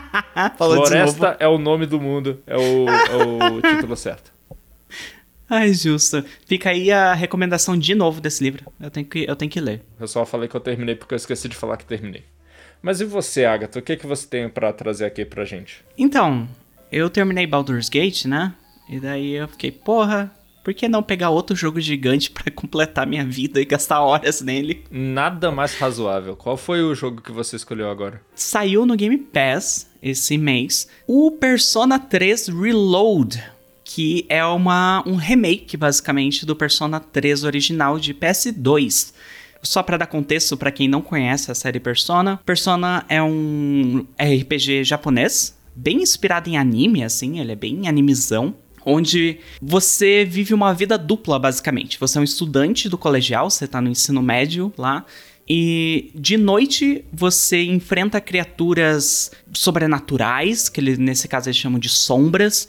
floresta 0.58 1.36
é 1.40 1.48
o 1.48 1.56
nome 1.58 1.86
do 1.86 1.98
mundo, 1.98 2.42
é 2.46 2.56
o, 2.56 2.88
é 2.88 3.16
o 3.16 3.62
título 3.74 3.96
certo. 3.96 4.32
Ai, 5.48 5.72
justo. 5.72 6.24
Fica 6.46 6.70
aí 6.70 6.90
a 6.90 7.12
recomendação 7.12 7.76
de 7.76 7.94
novo 7.94 8.20
desse 8.20 8.42
livro. 8.42 8.64
Eu 8.80 8.90
tenho 8.90 9.06
que, 9.06 9.24
eu 9.28 9.36
tenho 9.36 9.50
que 9.50 9.60
ler. 9.60 9.82
Eu 10.00 10.08
só 10.08 10.24
falei 10.24 10.48
que 10.48 10.54
eu 10.54 10.60
terminei 10.60 10.94
porque 10.94 11.14
eu 11.14 11.16
esqueci 11.16 11.48
de 11.48 11.56
falar 11.56 11.76
que 11.76 11.84
terminei. 11.84 12.24
Mas 12.80 13.00
e 13.00 13.04
você, 13.04 13.44
Agatha? 13.44 13.78
O 13.78 13.82
que, 13.82 13.96
que 13.96 14.06
você 14.06 14.26
tem 14.26 14.48
para 14.48 14.72
trazer 14.72 15.04
aqui 15.04 15.24
pra 15.24 15.44
gente? 15.44 15.84
Então, 15.96 16.48
eu 16.90 17.08
terminei 17.08 17.46
Baldur's 17.46 17.88
Gate, 17.88 18.24
né? 18.24 18.54
E 18.88 18.98
daí 18.98 19.32
eu 19.34 19.46
fiquei, 19.46 19.70
porra, 19.70 20.30
por 20.62 20.72
que 20.72 20.88
não 20.88 21.02
pegar 21.02 21.30
outro 21.30 21.56
jogo 21.56 21.80
gigante 21.80 22.30
para 22.30 22.50
completar 22.50 23.06
minha 23.06 23.24
vida 23.24 23.60
e 23.60 23.64
gastar 23.64 24.00
horas 24.00 24.40
nele? 24.40 24.84
Nada 24.90 25.50
mais 25.50 25.74
razoável. 25.74 26.36
Qual 26.36 26.56
foi 26.56 26.82
o 26.82 26.94
jogo 26.94 27.20
que 27.20 27.32
você 27.32 27.56
escolheu 27.56 27.90
agora? 27.90 28.20
Saiu 28.34 28.86
no 28.86 28.96
Game 28.96 29.18
Pass 29.18 29.90
esse 30.02 30.38
mês 30.38 30.88
o 31.06 31.32
Persona 31.32 31.98
3 31.98 32.48
Reload, 32.48 33.42
que 33.84 34.24
é 34.28 34.44
uma, 34.44 35.02
um 35.06 35.16
remake, 35.16 35.76
basicamente, 35.76 36.46
do 36.46 36.54
Persona 36.54 37.00
3 37.00 37.44
original 37.44 37.98
de 37.98 38.14
PS2. 38.14 39.12
Só 39.62 39.82
para 39.82 39.96
dar 39.96 40.06
contexto 40.06 40.56
para 40.56 40.72
quem 40.72 40.88
não 40.88 41.00
conhece 41.00 41.50
a 41.50 41.54
série 41.54 41.78
Persona, 41.78 42.40
Persona 42.44 43.04
é 43.08 43.22
um 43.22 44.04
RPG 44.18 44.82
japonês, 44.82 45.56
bem 45.74 46.02
inspirado 46.02 46.50
em 46.50 46.56
anime, 46.56 47.04
assim, 47.04 47.38
ele 47.38 47.52
é 47.52 47.56
bem 47.56 47.86
animizão 47.86 48.56
onde 48.84 49.38
você 49.60 50.24
vive 50.24 50.54
uma 50.54 50.72
vida 50.72 50.96
dupla, 50.98 51.38
basicamente. 51.38 51.98
Você 51.98 52.18
é 52.18 52.20
um 52.20 52.24
estudante 52.24 52.88
do 52.88 52.98
colegial, 52.98 53.50
você 53.50 53.66
tá 53.66 53.80
no 53.80 53.88
ensino 53.88 54.22
médio 54.22 54.72
lá, 54.76 55.04
e 55.48 56.10
de 56.14 56.36
noite 56.36 57.04
você 57.12 57.62
enfrenta 57.62 58.20
criaturas 58.20 59.30
sobrenaturais, 59.52 60.68
que 60.68 60.80
ele, 60.80 60.96
nesse 60.96 61.28
caso 61.28 61.48
eles 61.48 61.56
chamam 61.56 61.78
de 61.78 61.88
sombras, 61.88 62.68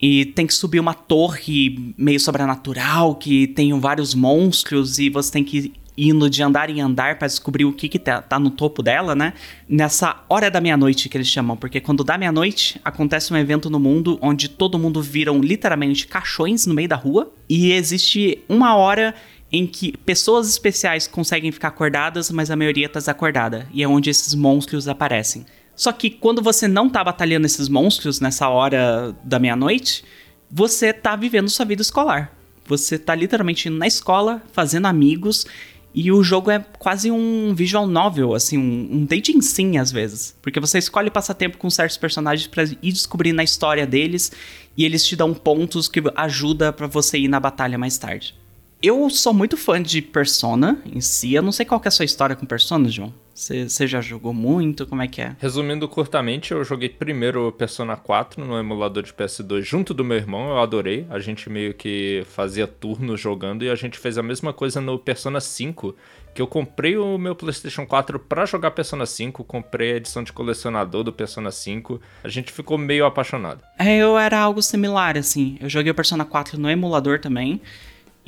e 0.00 0.26
tem 0.26 0.46
que 0.46 0.54
subir 0.54 0.78
uma 0.78 0.94
torre 0.94 1.94
meio 1.98 2.20
sobrenatural 2.20 3.16
que 3.16 3.48
tem 3.48 3.78
vários 3.80 4.14
monstros 4.14 4.98
e 4.98 5.10
você 5.10 5.32
tem 5.32 5.42
que 5.42 5.72
indo 5.98 6.30
de 6.30 6.42
andar 6.42 6.70
em 6.70 6.80
andar 6.80 7.18
para 7.18 7.26
descobrir 7.26 7.64
o 7.64 7.72
que, 7.72 7.88
que 7.88 7.98
tá, 7.98 8.22
tá, 8.22 8.38
no 8.38 8.50
topo 8.50 8.82
dela, 8.82 9.14
né? 9.14 9.32
Nessa 9.68 10.22
hora 10.28 10.48
da 10.48 10.60
meia-noite 10.60 11.08
que 11.08 11.16
eles 11.16 11.26
chamam, 11.26 11.56
porque 11.56 11.80
quando 11.80 12.04
dá 12.04 12.16
meia-noite 12.16 12.80
acontece 12.84 13.32
um 13.32 13.36
evento 13.36 13.68
no 13.68 13.80
mundo 13.80 14.18
onde 14.22 14.48
todo 14.48 14.78
mundo 14.78 15.02
viram 15.02 15.40
literalmente 15.40 16.06
caixões 16.06 16.66
no 16.66 16.74
meio 16.74 16.88
da 16.88 16.96
rua 16.96 17.32
e 17.48 17.72
existe 17.72 18.38
uma 18.48 18.76
hora 18.76 19.14
em 19.50 19.66
que 19.66 19.96
pessoas 19.98 20.48
especiais 20.48 21.06
conseguem 21.06 21.50
ficar 21.50 21.68
acordadas, 21.68 22.30
mas 22.30 22.50
a 22.50 22.56
maioria 22.56 22.88
tá 22.88 23.00
desacordada, 23.00 23.66
e 23.72 23.82
é 23.82 23.88
onde 23.88 24.10
esses 24.10 24.34
monstros 24.34 24.86
aparecem. 24.86 25.46
Só 25.74 25.90
que 25.90 26.10
quando 26.10 26.42
você 26.42 26.68
não 26.68 26.88
tá 26.88 27.02
batalhando 27.02 27.46
esses 27.46 27.68
monstros 27.68 28.20
nessa 28.20 28.48
hora 28.48 29.16
da 29.24 29.38
meia-noite, 29.38 30.04
você 30.50 30.92
tá 30.92 31.16
vivendo 31.16 31.48
sua 31.48 31.64
vida 31.64 31.80
escolar. 31.80 32.36
Você 32.66 32.98
tá 32.98 33.14
literalmente 33.14 33.68
indo 33.68 33.78
na 33.78 33.86
escola, 33.86 34.42
fazendo 34.52 34.86
amigos 34.86 35.46
e 35.94 36.12
o 36.12 36.22
jogo 36.22 36.50
é 36.50 36.64
quase 36.78 37.10
um 37.10 37.54
visual 37.54 37.86
novel, 37.86 38.34
assim, 38.34 38.58
um, 38.58 39.04
dating 39.04 39.40
sim 39.40 39.78
às 39.78 39.90
vezes. 39.90 40.36
Porque 40.42 40.60
você 40.60 40.78
escolhe 40.78 41.10
passar 41.10 41.34
tempo 41.34 41.58
com 41.58 41.68
certos 41.70 41.96
personagens 41.96 42.46
para 42.46 42.64
ir 42.64 42.92
descobrindo 42.92 43.40
a 43.40 43.44
história 43.44 43.86
deles 43.86 44.30
e 44.76 44.84
eles 44.84 45.06
te 45.06 45.16
dão 45.16 45.34
pontos 45.34 45.88
que 45.88 46.02
ajuda 46.14 46.72
para 46.72 46.86
você 46.86 47.18
ir 47.18 47.28
na 47.28 47.40
batalha 47.40 47.78
mais 47.78 47.96
tarde. 47.98 48.34
Eu 48.80 49.10
sou 49.10 49.34
muito 49.34 49.56
fã 49.56 49.82
de 49.82 50.00
Persona 50.00 50.80
em 50.86 51.00
si. 51.00 51.34
Eu 51.34 51.42
não 51.42 51.50
sei 51.50 51.66
qual 51.66 51.80
é 51.84 51.88
a 51.88 51.90
sua 51.90 52.04
história 52.04 52.36
com 52.36 52.46
Persona, 52.46 52.88
João. 52.88 53.12
Você 53.34 53.86
já 53.86 54.00
jogou 54.00 54.32
muito? 54.32 54.86
Como 54.86 55.02
é 55.02 55.08
que 55.08 55.20
é? 55.20 55.36
Resumindo 55.40 55.88
curtamente, 55.88 56.52
eu 56.52 56.64
joguei 56.64 56.88
primeiro 56.88 57.50
Persona 57.52 57.96
4 57.96 58.44
no 58.44 58.58
emulador 58.58 59.02
de 59.02 59.12
PS2 59.12 59.62
junto 59.62 59.92
do 59.92 60.04
meu 60.04 60.16
irmão, 60.16 60.50
eu 60.50 60.58
adorei. 60.58 61.06
A 61.10 61.18
gente 61.18 61.50
meio 61.50 61.74
que 61.74 62.24
fazia 62.30 62.68
turnos 62.68 63.20
jogando 63.20 63.64
e 63.64 63.70
a 63.70 63.74
gente 63.74 63.98
fez 63.98 64.16
a 64.16 64.22
mesma 64.22 64.52
coisa 64.52 64.80
no 64.80 64.98
Persona 64.98 65.40
5, 65.40 65.94
que 66.34 66.42
eu 66.42 66.46
comprei 66.46 66.96
o 66.96 67.18
meu 67.18 67.34
PlayStation 67.34 67.86
4 67.86 68.18
para 68.18 68.46
jogar 68.46 68.72
Persona 68.72 69.06
5, 69.06 69.42
comprei 69.44 69.92
a 69.92 69.96
edição 69.96 70.22
de 70.22 70.32
colecionador 70.32 71.02
do 71.02 71.12
Persona 71.12 71.50
5. 71.50 72.00
A 72.22 72.28
gente 72.28 72.52
ficou 72.52 72.78
meio 72.78 73.06
apaixonado. 73.06 73.60
É, 73.78 73.98
eu 73.98 74.18
era 74.18 74.38
algo 74.38 74.62
similar 74.62 75.16
assim. 75.16 75.58
Eu 75.60 75.68
joguei 75.68 75.90
o 75.90 75.94
Persona 75.96 76.24
4 76.24 76.58
no 76.58 76.70
emulador 76.70 77.20
também. 77.20 77.60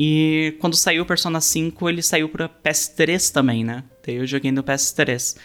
E 0.03 0.57
quando 0.61 0.77
saiu 0.77 1.03
o 1.03 1.07
Persona 1.07 1.43
5, 1.43 1.87
ele 1.87 2.01
saiu 2.01 2.27
para 2.27 2.49
PS3 2.49 3.31
também, 3.31 3.63
né? 3.63 3.85
Daí 4.03 4.17
eu 4.17 4.27
joguei 4.27 4.51
no 4.51 4.65
PS3. 4.65 5.37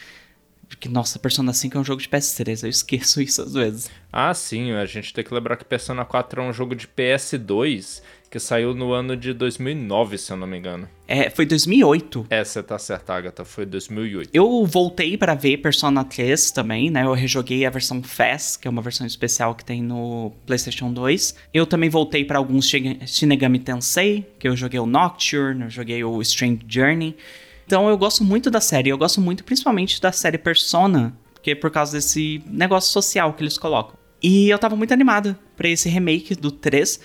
Porque, 0.68 0.90
nossa, 0.90 1.20
Persona 1.20 1.54
5 1.54 1.78
é 1.78 1.82
um 1.82 1.84
jogo 1.84 2.02
de 2.02 2.10
PS3, 2.10 2.64
eu 2.64 2.70
esqueço 2.70 3.22
isso 3.24 3.42
às 3.42 3.54
vezes. 3.54 3.90
Ah, 4.12 4.34
sim, 4.34 4.72
a 4.72 4.86
gente 4.86 5.14
tem 5.14 5.24
que 5.24 5.34
lembrar 5.34 5.58
que 5.58 5.66
Persona 5.66 6.06
4 6.06 6.42
é 6.42 6.46
um 6.46 6.54
jogo 6.54 6.76
de 6.76 6.88
PS2 6.88 8.02
que 8.36 8.40
saiu 8.40 8.74
no 8.74 8.92
ano 8.92 9.16
de 9.16 9.32
2009, 9.34 10.18
se 10.18 10.30
eu 10.30 10.36
não 10.36 10.46
me 10.46 10.58
engano. 10.58 10.90
É, 11.08 11.30
foi 11.30 11.46
2008. 11.46 12.26
É, 12.30 12.44
você 12.44 12.62
tá 12.62 12.78
certa, 12.78 13.14
Agatha, 13.14 13.46
foi 13.46 13.66
2008. 13.66 14.30
Eu 14.34 14.66
voltei 14.66 15.16
para 15.18 15.34
ver 15.34 15.58
Persona 15.58 16.04
3 16.04 16.52
também, 16.52 16.90
né? 16.90 17.06
Eu 17.06 17.14
rejoguei 17.14 17.66
a 17.66 17.70
versão 17.70 18.04
Fast, 18.04 18.60
que 18.60 18.68
é 18.68 18.72
uma 18.72 18.82
versão 18.82 19.08
especial 19.08 19.56
que 19.56 19.64
tem 19.64 19.82
no 19.82 20.34
PlayStation 20.46 20.92
2. 20.92 21.34
Eu 21.54 21.66
também 21.66 21.90
voltei 21.90 22.26
para 22.26 22.38
alguns 22.38 22.70
Shinigami 23.06 23.60
Tensei, 23.60 24.28
que 24.38 24.50
eu 24.50 24.56
joguei 24.58 24.82
o 24.82 24.86
Nocturne, 24.86 25.64
eu 25.64 25.70
joguei 25.70 26.04
o 26.04 26.22
Strange 26.22 26.60
Journey. 26.68 27.16
Então 27.66 27.90
eu 27.90 27.98
gosto 27.98 28.24
muito 28.24 28.52
da 28.52 28.62
série, 28.62 28.90
eu 28.90 28.98
gosto 28.98 29.20
muito 29.20 29.44
principalmente 29.44 30.00
da 30.00 30.12
série 30.12 30.38
Persona, 30.38 31.18
porque 31.34 31.52
é 31.52 31.56
por 31.56 31.72
causa 31.72 31.94
desse 31.94 32.44
negócio 32.48 32.92
social 32.92 33.34
que 33.34 33.44
eles 33.44 33.58
colocam. 33.58 33.98
E 34.22 34.50
eu 34.50 34.58
tava 34.58 34.76
muito 34.76 34.94
animado 34.94 35.38
para 35.56 35.70
esse 35.70 35.90
remake 35.90 36.36
do 36.36 36.52
3 36.52 37.00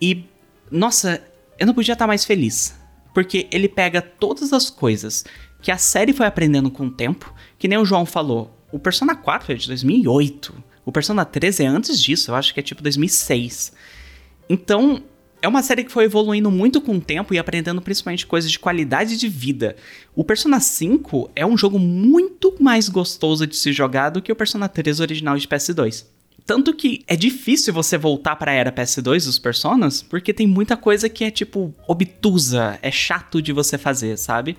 e 0.00 0.24
nossa, 0.70 1.22
eu 1.58 1.66
não 1.66 1.74
podia 1.74 1.92
estar 1.92 2.06
mais 2.06 2.24
feliz. 2.24 2.74
Porque 3.12 3.46
ele 3.52 3.68
pega 3.68 4.02
todas 4.02 4.52
as 4.52 4.68
coisas 4.68 5.24
que 5.62 5.70
a 5.70 5.78
série 5.78 6.12
foi 6.12 6.26
aprendendo 6.26 6.70
com 6.70 6.86
o 6.86 6.90
tempo, 6.90 7.32
que 7.58 7.68
nem 7.68 7.78
o 7.78 7.84
João 7.84 8.04
falou. 8.04 8.58
O 8.72 8.78
Persona 8.78 9.14
4 9.14 9.52
é 9.52 9.54
de 9.54 9.68
2008. 9.68 10.52
O 10.84 10.92
Persona 10.92 11.24
3 11.24 11.60
é 11.60 11.66
antes 11.66 12.02
disso, 12.02 12.30
eu 12.30 12.34
acho 12.34 12.52
que 12.52 12.60
é 12.60 12.62
tipo 12.62 12.82
2006. 12.82 13.72
Então, 14.48 15.02
é 15.44 15.48
uma 15.48 15.62
série 15.62 15.84
que 15.84 15.92
foi 15.92 16.04
evoluindo 16.04 16.50
muito 16.50 16.80
com 16.80 16.96
o 16.96 17.00
tempo 17.00 17.34
e 17.34 17.38
aprendendo 17.38 17.82
principalmente 17.82 18.26
coisas 18.26 18.50
de 18.50 18.58
qualidade 18.58 19.18
de 19.18 19.28
vida. 19.28 19.76
O 20.14 20.24
Persona 20.24 20.58
5 20.58 21.30
é 21.36 21.44
um 21.44 21.54
jogo 21.54 21.78
muito 21.78 22.54
mais 22.58 22.88
gostoso 22.88 23.46
de 23.46 23.54
se 23.54 23.70
jogar 23.70 24.08
do 24.08 24.22
que 24.22 24.32
o 24.32 24.36
Persona 24.36 24.70
3 24.70 25.00
original 25.00 25.36
de 25.36 25.46
PS2. 25.46 26.06
Tanto 26.46 26.72
que 26.72 27.04
é 27.06 27.14
difícil 27.14 27.74
você 27.74 27.98
voltar 27.98 28.36
para 28.36 28.52
a 28.52 28.54
era 28.54 28.72
PS2 28.72 29.26
dos 29.26 29.38
Personas, 29.38 30.02
porque 30.02 30.32
tem 30.32 30.46
muita 30.46 30.78
coisa 30.78 31.10
que 31.10 31.24
é 31.24 31.30
tipo 31.30 31.74
obtusa, 31.86 32.78
é 32.80 32.90
chato 32.90 33.42
de 33.42 33.52
você 33.52 33.76
fazer, 33.76 34.16
sabe? 34.16 34.56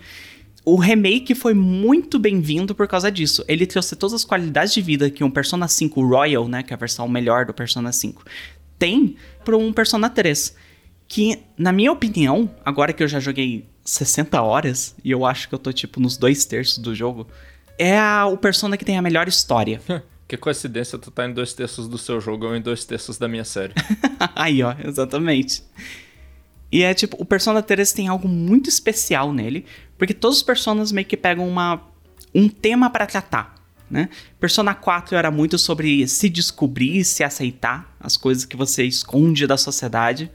O 0.64 0.76
remake 0.76 1.34
foi 1.34 1.56
muito 1.56 2.20
bem-vindo 2.20 2.76
por 2.76 2.88
causa 2.88 3.12
disso. 3.12 3.44
Ele 3.48 3.66
trouxe 3.66 3.96
todas 3.96 4.14
as 4.14 4.24
qualidades 4.24 4.74
de 4.74 4.84
vida 4.84 5.10
que 5.10 5.24
um 5.24 5.32
Persona 5.32 5.68
5 5.68 6.08
Royal, 6.08 6.48
né, 6.48 6.62
que 6.62 6.74
é 6.74 6.76
a 6.76 6.80
versão 6.80 7.08
melhor 7.08 7.46
do 7.46 7.56
Persona 7.56 7.92
5, 7.92 8.24
tem 8.78 9.16
para 9.44 9.58
um 9.58 9.74
Persona 9.74 10.12
3. 10.12 10.65
Que, 11.08 11.40
na 11.58 11.72
minha 11.72 11.92
opinião, 11.92 12.50
agora 12.64 12.92
que 12.92 13.04
eu 13.04 13.08
já 13.08 13.20
joguei 13.20 13.68
60 13.84 14.42
horas, 14.42 14.96
e 15.04 15.12
eu 15.12 15.26
acho 15.26 15.48
que 15.48 15.56
eu 15.56 15.60
tô 15.60 15.72
tipo 15.72 16.00
nos 16.00 16.18
dois 16.18 16.46
terços 16.46 16.80
do 16.80 16.96
jogo, 16.96 17.28
é 17.78 17.98
a, 17.98 18.26
o 18.26 18.38
Persona 18.38 18.78
que 18.78 18.86
tem 18.86 18.98
a 18.98 19.02
melhor 19.02 19.28
história. 19.28 19.82
Que 20.28 20.38
coincidência, 20.38 20.98
tu 20.98 21.12
tá 21.12 21.28
em 21.28 21.34
dois 21.34 21.54
terços 21.54 21.88
do 21.88 22.00
seu 22.00 22.20
jogo 22.20 22.48
ou 22.48 22.56
em 22.56 22.62
dois 22.62 22.84
terços 22.84 23.16
da 23.16 23.28
minha 23.28 23.46
série. 23.46 23.74
Aí, 24.36 24.64
ó, 24.64 24.74
exatamente. 24.84 25.64
E 26.72 26.82
é 26.82 26.94
tipo, 26.96 27.16
o 27.20 27.26
Persona 27.26 27.62
3 27.62 27.94
tem 27.94 28.08
algo 28.08 28.28
muito 28.28 28.68
especial 28.68 29.32
nele, 29.32 29.66
porque 29.98 30.16
todos 30.16 30.38
os 30.38 30.44
personagens 30.44 30.92
meio 30.92 31.06
que 31.06 31.16
pegam 31.16 31.48
uma, 31.48 31.80
um 32.34 32.50
tema 32.50 32.90
para 32.90 33.06
tratar, 33.06 33.56
né? 33.90 34.10
Persona 34.40 34.74
4 34.74 35.16
era 35.16 35.30
muito 35.30 35.60
sobre 35.60 36.08
se 36.08 36.28
descobrir, 36.28 37.06
se 37.06 37.24
aceitar, 37.24 37.96
as 38.00 38.18
coisas 38.18 38.46
que 38.46 38.58
você 38.58 38.84
esconde 38.84 39.46
da 39.46 39.58
sociedade. 39.58 40.32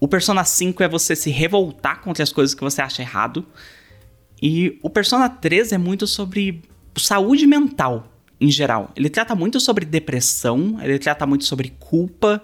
O 0.00 0.08
Persona 0.08 0.42
5 0.42 0.82
é 0.82 0.88
você 0.88 1.14
se 1.14 1.30
revoltar 1.30 2.00
contra 2.00 2.22
as 2.22 2.32
coisas 2.32 2.54
que 2.54 2.62
você 2.62 2.80
acha 2.80 3.02
errado. 3.02 3.44
E 4.42 4.78
o 4.82 4.88
Persona 4.88 5.28
3 5.28 5.72
é 5.72 5.78
muito 5.78 6.06
sobre 6.06 6.62
saúde 6.96 7.46
mental, 7.46 8.10
em 8.40 8.50
geral. 8.50 8.90
Ele 8.96 9.10
trata 9.10 9.34
muito 9.34 9.60
sobre 9.60 9.84
depressão, 9.84 10.78
ele 10.82 10.98
trata 10.98 11.26
muito 11.26 11.44
sobre 11.44 11.74
culpa, 11.78 12.42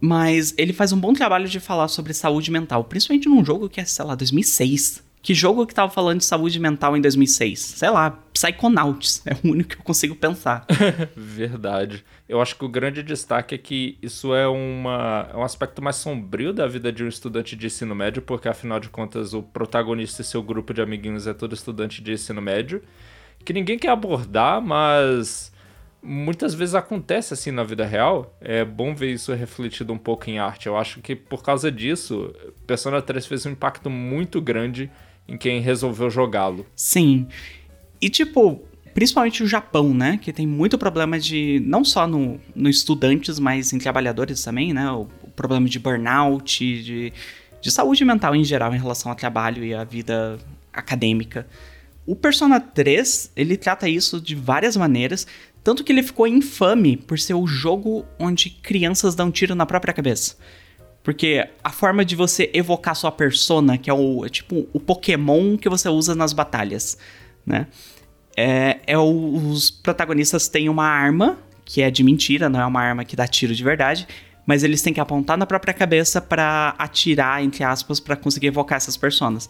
mas 0.00 0.54
ele 0.56 0.72
faz 0.72 0.92
um 0.92 1.00
bom 1.00 1.12
trabalho 1.12 1.48
de 1.48 1.58
falar 1.58 1.88
sobre 1.88 2.14
saúde 2.14 2.52
mental, 2.52 2.84
principalmente 2.84 3.28
num 3.28 3.44
jogo 3.44 3.68
que 3.68 3.80
é, 3.80 3.84
sei 3.84 4.04
lá, 4.04 4.14
2006. 4.14 5.02
Que 5.22 5.34
jogo 5.34 5.66
que 5.66 5.74
tava 5.74 5.90
falando 5.90 6.18
de 6.18 6.24
saúde 6.24 6.58
mental 6.58 6.96
em 6.96 7.00
2006? 7.00 7.60
Sei 7.60 7.90
lá, 7.90 8.18
Psychonauts. 8.32 9.22
É 9.26 9.34
o 9.34 9.50
único 9.52 9.70
que 9.70 9.76
eu 9.76 9.84
consigo 9.84 10.14
pensar. 10.14 10.64
Verdade. 11.14 12.04
Eu 12.28 12.40
acho 12.40 12.56
que 12.56 12.64
o 12.64 12.68
grande 12.68 13.02
destaque 13.02 13.54
é 13.54 13.58
que 13.58 13.98
isso 14.00 14.34
é, 14.34 14.48
uma, 14.48 15.28
é 15.32 15.36
um 15.36 15.42
aspecto 15.42 15.82
mais 15.82 15.96
sombrio 15.96 16.52
da 16.52 16.66
vida 16.66 16.90
de 16.90 17.04
um 17.04 17.08
estudante 17.08 17.54
de 17.54 17.66
ensino 17.66 17.94
médio, 17.94 18.22
porque 18.22 18.48
afinal 18.48 18.80
de 18.80 18.88
contas 18.88 19.34
o 19.34 19.42
protagonista 19.42 20.22
e 20.22 20.24
seu 20.24 20.42
grupo 20.42 20.72
de 20.72 20.80
amiguinhos 20.80 21.26
é 21.26 21.34
todo 21.34 21.54
estudante 21.54 22.02
de 22.02 22.12
ensino 22.12 22.40
médio 22.40 22.82
que 23.44 23.52
ninguém 23.52 23.78
quer 23.78 23.90
abordar, 23.90 24.60
mas 24.60 25.52
muitas 26.02 26.54
vezes 26.54 26.74
acontece 26.74 27.34
assim 27.34 27.50
na 27.50 27.62
vida 27.62 27.84
real. 27.84 28.36
É 28.40 28.64
bom 28.64 28.94
ver 28.94 29.12
isso 29.12 29.32
refletido 29.32 29.92
um 29.92 29.98
pouco 29.98 30.28
em 30.30 30.38
arte. 30.38 30.66
Eu 30.66 30.76
acho 30.76 31.00
que 31.00 31.14
por 31.14 31.42
causa 31.42 31.70
disso, 31.70 32.34
Persona 32.66 33.00
3 33.02 33.26
fez 33.26 33.46
um 33.46 33.50
impacto 33.50 33.90
muito 33.90 34.40
grande 34.40 34.90
em 35.30 35.38
quem 35.38 35.60
resolveu 35.60 36.10
jogá-lo. 36.10 36.66
Sim. 36.74 37.28
E 38.00 38.10
tipo, 38.10 38.60
principalmente 38.92 39.42
o 39.42 39.46
Japão, 39.46 39.94
né? 39.94 40.18
Que 40.20 40.32
tem 40.32 40.46
muito 40.46 40.76
problema 40.76 41.18
de. 41.18 41.62
não 41.64 41.84
só 41.84 42.06
no, 42.06 42.40
no 42.54 42.68
estudantes, 42.68 43.38
mas 43.38 43.72
em 43.72 43.78
trabalhadores 43.78 44.42
também, 44.42 44.74
né? 44.74 44.90
O, 44.90 45.08
o 45.22 45.30
problema 45.30 45.68
de 45.68 45.78
burnout, 45.78 46.82
de, 46.82 47.12
de 47.60 47.70
saúde 47.70 48.04
mental 48.04 48.34
em 48.34 48.44
geral 48.44 48.74
em 48.74 48.78
relação 48.78 49.10
ao 49.10 49.16
trabalho 49.16 49.64
e 49.64 49.72
à 49.72 49.84
vida 49.84 50.38
acadêmica. 50.72 51.46
O 52.04 52.16
Persona 52.16 52.58
3, 52.58 53.32
ele 53.36 53.56
trata 53.56 53.88
isso 53.88 54.20
de 54.20 54.34
várias 54.34 54.76
maneiras. 54.76 55.26
Tanto 55.62 55.84
que 55.84 55.92
ele 55.92 56.02
ficou 56.02 56.26
infame 56.26 56.96
por 56.96 57.18
ser 57.18 57.34
o 57.34 57.46
jogo 57.46 58.06
onde 58.18 58.48
crianças 58.48 59.14
dão 59.14 59.30
tiro 59.30 59.54
na 59.54 59.66
própria 59.66 59.92
cabeça. 59.92 60.36
Porque 61.02 61.48
a 61.64 61.70
forma 61.70 62.04
de 62.04 62.14
você 62.14 62.50
evocar 62.52 62.94
sua 62.94 63.10
persona, 63.10 63.78
que 63.78 63.88
é 63.88 63.94
o 63.94 64.24
é 64.24 64.28
tipo 64.28 64.68
o 64.72 64.78
Pokémon 64.78 65.56
que 65.56 65.68
você 65.68 65.88
usa 65.88 66.14
nas 66.14 66.32
batalhas, 66.32 66.98
né? 67.44 67.66
É, 68.36 68.78
é 68.86 68.98
o, 68.98 69.50
os 69.50 69.70
protagonistas 69.70 70.48
têm 70.48 70.68
uma 70.68 70.86
arma 70.86 71.38
que 71.64 71.82
é 71.82 71.90
de 71.90 72.02
mentira, 72.02 72.48
não 72.48 72.60
é 72.60 72.66
uma 72.66 72.80
arma 72.80 73.04
que 73.04 73.14
dá 73.14 73.26
tiro 73.26 73.54
de 73.54 73.62
verdade, 73.62 74.06
mas 74.44 74.62
eles 74.62 74.82
têm 74.82 74.92
que 74.92 75.00
apontar 75.00 75.38
na 75.38 75.46
própria 75.46 75.72
cabeça 75.72 76.20
para 76.20 76.74
atirar 76.78 77.42
entre 77.42 77.64
aspas 77.64 78.00
para 78.00 78.16
conseguir 78.16 78.48
evocar 78.48 78.76
essas 78.76 78.96
personas. 78.96 79.48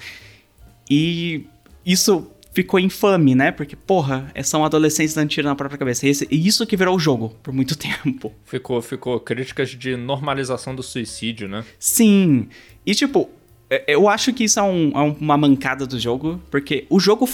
E 0.88 1.46
isso 1.84 2.30
ficou 2.52 2.80
infame, 2.80 3.34
né? 3.34 3.50
Porque, 3.50 3.76
porra, 3.76 4.30
é, 4.34 4.42
são 4.42 4.64
adolescentes 4.64 5.14
dando 5.14 5.28
tiro 5.28 5.48
na 5.48 5.54
própria 5.54 5.78
cabeça. 5.78 6.06
E, 6.06 6.10
esse, 6.10 6.28
e 6.30 6.46
isso 6.46 6.66
que 6.66 6.76
virou 6.76 6.96
o 6.96 6.98
jogo 6.98 7.34
por 7.42 7.52
muito 7.52 7.76
tempo. 7.78 8.32
Ficou, 8.44 8.80
ficou 8.82 9.20
críticas 9.20 9.70
de 9.70 9.96
normalização 9.96 10.74
do 10.74 10.82
suicídio, 10.82 11.48
né? 11.48 11.64
Sim. 11.78 12.48
E, 12.84 12.94
tipo, 12.94 13.30
é, 13.68 13.84
eu 13.88 14.08
acho 14.08 14.32
que 14.32 14.44
isso 14.44 14.58
é, 14.58 14.62
um, 14.62 14.90
é 14.94 15.16
uma 15.20 15.36
mancada 15.36 15.86
do 15.86 15.98
jogo, 15.98 16.40
porque 16.50 16.86
o 16.90 16.98
jogo, 16.98 17.28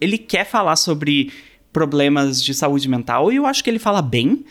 ele 0.00 0.18
quer 0.18 0.44
falar 0.44 0.76
sobre 0.76 1.32
problemas 1.72 2.42
de 2.42 2.52
saúde 2.52 2.88
mental, 2.88 3.32
e 3.32 3.36
eu 3.36 3.46
acho 3.46 3.64
que 3.64 3.70
ele 3.70 3.78
fala 3.78 4.02
bem, 4.02 4.44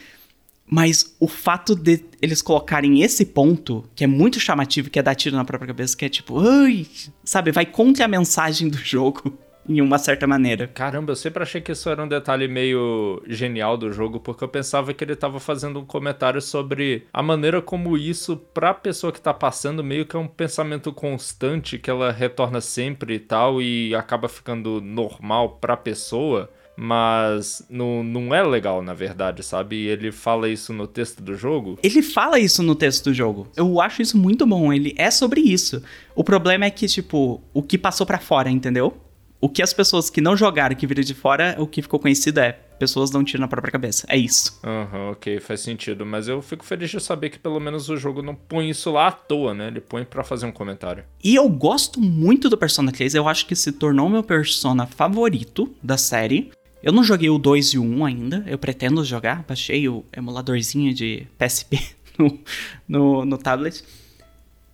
mas 0.65 1.15
o 1.19 1.27
fato 1.27 1.75
de 1.75 2.03
eles 2.21 2.41
colocarem 2.41 3.03
esse 3.03 3.25
ponto, 3.25 3.85
que 3.93 4.03
é 4.03 4.07
muito 4.07 4.39
chamativo, 4.39 4.89
que 4.89 4.97
é 4.97 5.03
dar 5.03 5.13
tiro 5.13 5.35
na 5.35 5.45
própria 5.45 5.67
cabeça, 5.67 5.95
que 5.95 6.05
é 6.05 6.09
tipo, 6.09 6.39
ai, 6.39 6.87
sabe, 7.23 7.51
vai 7.51 7.65
contra 7.65 8.05
a 8.05 8.07
mensagem 8.07 8.69
do 8.69 8.77
jogo 8.83 9.37
em 9.67 9.81
uma 9.81 9.97
certa 9.97 10.27
maneira. 10.27 10.67
Caramba, 10.67 11.11
eu 11.11 11.15
sempre 11.15 11.43
achei 11.43 11.61
que 11.61 11.71
isso 11.71 11.89
era 11.89 12.03
um 12.03 12.07
detalhe 12.07 12.47
meio 12.47 13.21
genial 13.27 13.77
do 13.77 13.91
jogo, 13.91 14.19
porque 14.19 14.43
eu 14.43 14.47
pensava 14.47 14.93
que 14.93 15.03
ele 15.03 15.13
estava 15.13 15.39
fazendo 15.39 15.79
um 15.79 15.85
comentário 15.85 16.41
sobre 16.41 17.05
a 17.13 17.21
maneira 17.21 17.61
como 17.61 17.97
isso, 17.97 18.37
pra 18.37 18.73
pessoa 18.73 19.11
que 19.11 19.21
tá 19.21 19.33
passando, 19.33 19.83
meio 19.83 20.05
que 20.05 20.15
é 20.15 20.19
um 20.19 20.27
pensamento 20.27 20.91
constante 20.91 21.77
que 21.77 21.89
ela 21.89 22.11
retorna 22.11 22.61
sempre 22.61 23.15
e 23.15 23.19
tal, 23.19 23.61
e 23.61 23.93
acaba 23.95 24.27
ficando 24.27 24.81
normal 24.81 25.57
pra 25.61 25.77
pessoa 25.77 26.49
mas 26.75 27.63
não, 27.69 28.03
não 28.03 28.33
é 28.33 28.41
legal, 28.41 28.81
na 28.81 28.93
verdade, 28.93 29.43
sabe? 29.43 29.75
E 29.75 29.87
ele 29.87 30.11
fala 30.11 30.49
isso 30.49 30.73
no 30.73 30.87
texto 30.87 31.21
do 31.21 31.35
jogo. 31.35 31.77
Ele 31.83 32.01
fala 32.01 32.39
isso 32.39 32.63
no 32.63 32.73
texto 32.73 33.03
do 33.03 33.13
jogo. 33.13 33.47
Eu 33.55 33.79
acho 33.79 34.01
isso 34.01 34.17
muito 34.17 34.47
bom. 34.47 34.73
Ele 34.73 34.95
é 34.97 35.11
sobre 35.11 35.41
isso. 35.41 35.83
O 36.15 36.23
problema 36.23 36.65
é 36.65 36.71
que, 36.71 36.87
tipo, 36.87 37.39
o 37.53 37.61
que 37.61 37.77
passou 37.77 38.07
para 38.07 38.17
fora, 38.17 38.49
entendeu? 38.49 38.97
O 39.41 39.49
que 39.49 39.63
as 39.63 39.73
pessoas 39.73 40.09
que 40.09 40.21
não 40.21 40.37
jogaram, 40.37 40.75
que 40.75 40.85
viram 40.85 41.03
de 41.03 41.15
fora, 41.15 41.55
o 41.57 41.65
que 41.65 41.81
ficou 41.81 41.99
conhecido 41.99 42.39
é 42.39 42.53
pessoas 42.77 43.09
dão 43.09 43.23
tiro 43.23 43.41
na 43.41 43.47
própria 43.47 43.71
cabeça. 43.71 44.05
É 44.07 44.15
isso. 44.15 44.59
Aham, 44.63 44.97
uhum, 44.97 45.11
ok, 45.11 45.39
faz 45.39 45.61
sentido. 45.61 46.05
Mas 46.05 46.27
eu 46.27 46.41
fico 46.41 46.63
feliz 46.63 46.91
de 46.91 46.99
saber 46.99 47.29
que 47.29 47.39
pelo 47.39 47.59
menos 47.59 47.89
o 47.89 47.97
jogo 47.97 48.21
não 48.21 48.35
põe 48.35 48.69
isso 48.69 48.91
lá 48.91 49.07
à 49.07 49.11
toa, 49.11 49.53
né? 49.53 49.67
Ele 49.67 49.81
põe 49.81 50.03
para 50.03 50.23
fazer 50.23 50.45
um 50.45 50.51
comentário. 50.51 51.03
E 51.23 51.35
eu 51.35 51.49
gosto 51.49 51.99
muito 51.99 52.49
do 52.49 52.57
Persona 52.57 52.91
3, 52.91 53.15
eu 53.15 53.27
acho 53.27 53.47
que 53.47 53.55
se 53.55 53.71
tornou 53.71 54.07
meu 54.09 54.23
Persona 54.23 54.85
favorito 54.85 55.73
da 55.81 55.97
série. 55.97 56.51
Eu 56.83 56.91
não 56.91 57.03
joguei 57.03 57.29
o 57.29 57.37
2 57.37 57.73
e 57.73 57.77
o 57.77 57.83
1 57.83 58.05
ainda, 58.05 58.43
eu 58.47 58.57
pretendo 58.57 59.03
jogar, 59.05 59.43
baixei 59.47 59.87
o 59.87 60.03
emuladorzinho 60.15 60.91
de 60.93 61.27
PSP 61.37 61.79
no, 62.17 62.39
no, 62.87 63.25
no 63.25 63.37
tablet. 63.37 63.83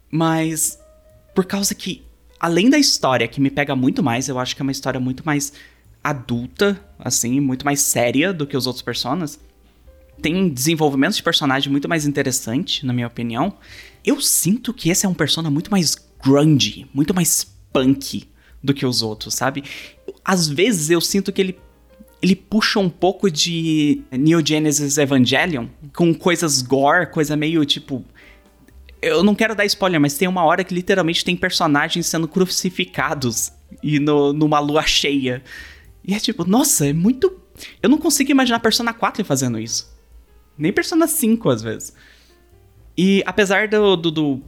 Mas 0.09 0.79
por 1.35 1.45
causa 1.45 1.75
que 1.75 2.06
além 2.39 2.69
da 2.69 2.77
história, 2.77 3.27
que 3.27 3.41
me 3.41 3.49
pega 3.49 3.75
muito 3.75 4.03
mais, 4.03 4.27
eu 4.27 4.39
acho 4.39 4.55
que 4.55 4.61
é 4.61 4.63
uma 4.63 4.71
história 4.71 4.99
muito 4.99 5.25
mais 5.25 5.53
adulta, 6.03 6.79
assim, 6.99 7.39
muito 7.39 7.65
mais 7.65 7.81
séria 7.81 8.31
do 8.31 8.45
que 8.45 8.55
os 8.55 8.67
outros 8.67 8.81
personagens. 8.81 9.39
Tem 10.21 10.49
desenvolvimento 10.49 11.15
de 11.15 11.23
personagem 11.23 11.71
muito 11.71 11.87
mais 11.87 12.05
interessante, 12.05 12.85
na 12.85 12.93
minha 12.93 13.07
opinião. 13.07 13.53
Eu 14.05 14.19
sinto 14.21 14.73
que 14.73 14.89
esse 14.89 15.05
é 15.05 15.09
um 15.09 15.13
persona 15.13 15.49
muito 15.49 15.69
mais 15.69 15.95
grunge, 16.23 16.87
muito 16.93 17.13
mais 17.13 17.45
punk 17.71 18.27
do 18.63 18.73
que 18.73 18.85
os 18.85 19.01
outros, 19.01 19.35
sabe? 19.35 19.63
Às 20.25 20.47
vezes 20.47 20.89
eu 20.89 21.01
sinto 21.01 21.31
que 21.31 21.41
ele 21.41 21.59
ele 22.19 22.35
puxa 22.35 22.79
um 22.79 22.89
pouco 22.89 23.29
de 23.29 24.01
Neo 24.11 24.43
Genesis 24.43 24.97
Evangelion 24.97 25.67
com 25.93 26.13
coisas 26.15 26.63
gore, 26.63 27.11
coisa 27.11 27.35
meio 27.35 27.63
tipo 27.63 28.03
eu 29.01 29.23
não 29.23 29.35
quero 29.35 29.55
dar 29.55 29.65
spoiler, 29.65 29.99
mas 29.99 30.17
tem 30.17 30.27
uma 30.27 30.43
hora 30.43 30.63
que 30.63 30.73
literalmente 30.73 31.23
tem 31.23 31.35
personagens 31.35 32.07
sendo 32.07 32.27
crucificados 32.27 33.51
e 33.83 33.99
no, 33.99 34.33
numa 34.33 34.59
lua 34.59 34.83
cheia. 34.83 35.43
E 36.03 36.13
é 36.13 36.19
tipo, 36.19 36.47
nossa, 36.47 36.87
é 36.87 36.93
muito. 36.93 37.39
Eu 37.81 37.89
não 37.89 37.97
consigo 37.97 38.31
imaginar 38.31 38.59
Persona 38.59 38.93
4 38.93 39.23
fazendo 39.25 39.59
isso. 39.59 39.93
Nem 40.57 40.71
Persona 40.71 41.07
5, 41.07 41.49
às 41.49 41.61
vezes. 41.61 41.93
E 42.97 43.21
apesar 43.25 43.67
do, 43.67 43.95
do, 43.95 44.11
do, 44.11 44.43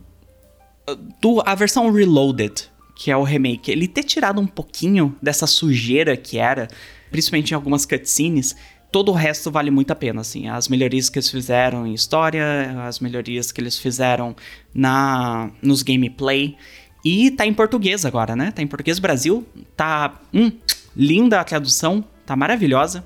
do. 1.21 1.43
a 1.45 1.53
versão 1.53 1.91
Reloaded, 1.91 2.69
que 2.95 3.11
é 3.11 3.17
o 3.17 3.23
remake, 3.23 3.71
ele 3.71 3.87
ter 3.87 4.03
tirado 4.03 4.41
um 4.41 4.47
pouquinho 4.47 5.15
dessa 5.21 5.45
sujeira 5.45 6.17
que 6.17 6.37
era, 6.37 6.67
principalmente 7.11 7.51
em 7.51 7.55
algumas 7.55 7.85
cutscenes, 7.85 8.55
todo 8.91 9.09
o 9.11 9.15
resto 9.15 9.51
vale 9.51 9.71
muito 9.71 9.91
a 9.91 9.95
pena, 9.95 10.21
assim. 10.21 10.47
As 10.47 10.67
melhorias 10.67 11.09
que 11.09 11.19
eles 11.19 11.29
fizeram 11.29 11.85
em 11.85 11.93
história, 11.93 12.83
as 12.87 12.99
melhorias 12.99 13.51
que 13.51 13.61
eles 13.61 13.77
fizeram 13.77 14.35
na 14.73 15.51
nos 15.61 15.83
gameplay. 15.83 16.57
E 17.03 17.31
tá 17.31 17.45
em 17.45 17.53
português 17.53 18.05
agora, 18.05 18.35
né? 18.35 18.51
Tá 18.51 18.61
em 18.61 18.67
português 18.67 18.99
Brasil. 18.99 19.45
Tá 19.75 20.19
hum, 20.33 20.51
linda 20.95 21.39
a 21.39 21.43
tradução, 21.43 22.03
tá 22.25 22.35
maravilhosa. 22.35 23.05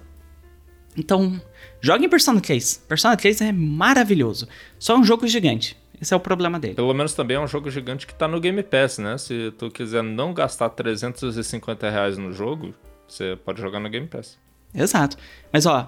Então, 0.97 1.39
jogue 1.81 2.05
em 2.05 2.09
Persona 2.09 2.39
3. 2.39 2.85
Persona 2.87 3.17
3 3.17 3.41
é 3.41 3.51
maravilhoso. 3.51 4.47
Só 4.79 4.97
um 4.97 5.03
jogo 5.03 5.27
gigante. 5.27 5.77
Esse 6.01 6.13
é 6.13 6.17
o 6.17 6.19
problema 6.19 6.59
dele. 6.59 6.73
Pelo 6.73 6.93
menos 6.93 7.13
também 7.13 7.37
é 7.37 7.39
um 7.39 7.47
jogo 7.47 7.69
gigante 7.69 8.05
que 8.05 8.13
tá 8.13 8.27
no 8.27 8.39
Game 8.39 8.61
Pass, 8.61 8.97
né? 8.97 9.17
Se 9.17 9.53
tu 9.57 9.69
quiser 9.69 10.03
não 10.03 10.33
gastar 10.33 10.69
350 10.69 11.89
reais 11.89 12.17
no 12.17 12.33
jogo, 12.33 12.73
você 13.07 13.37
pode 13.45 13.61
jogar 13.61 13.79
no 13.79 13.89
Game 13.89 14.07
Pass. 14.07 14.37
Exato. 14.73 15.17
Mas 15.51 15.65
ó, 15.65 15.87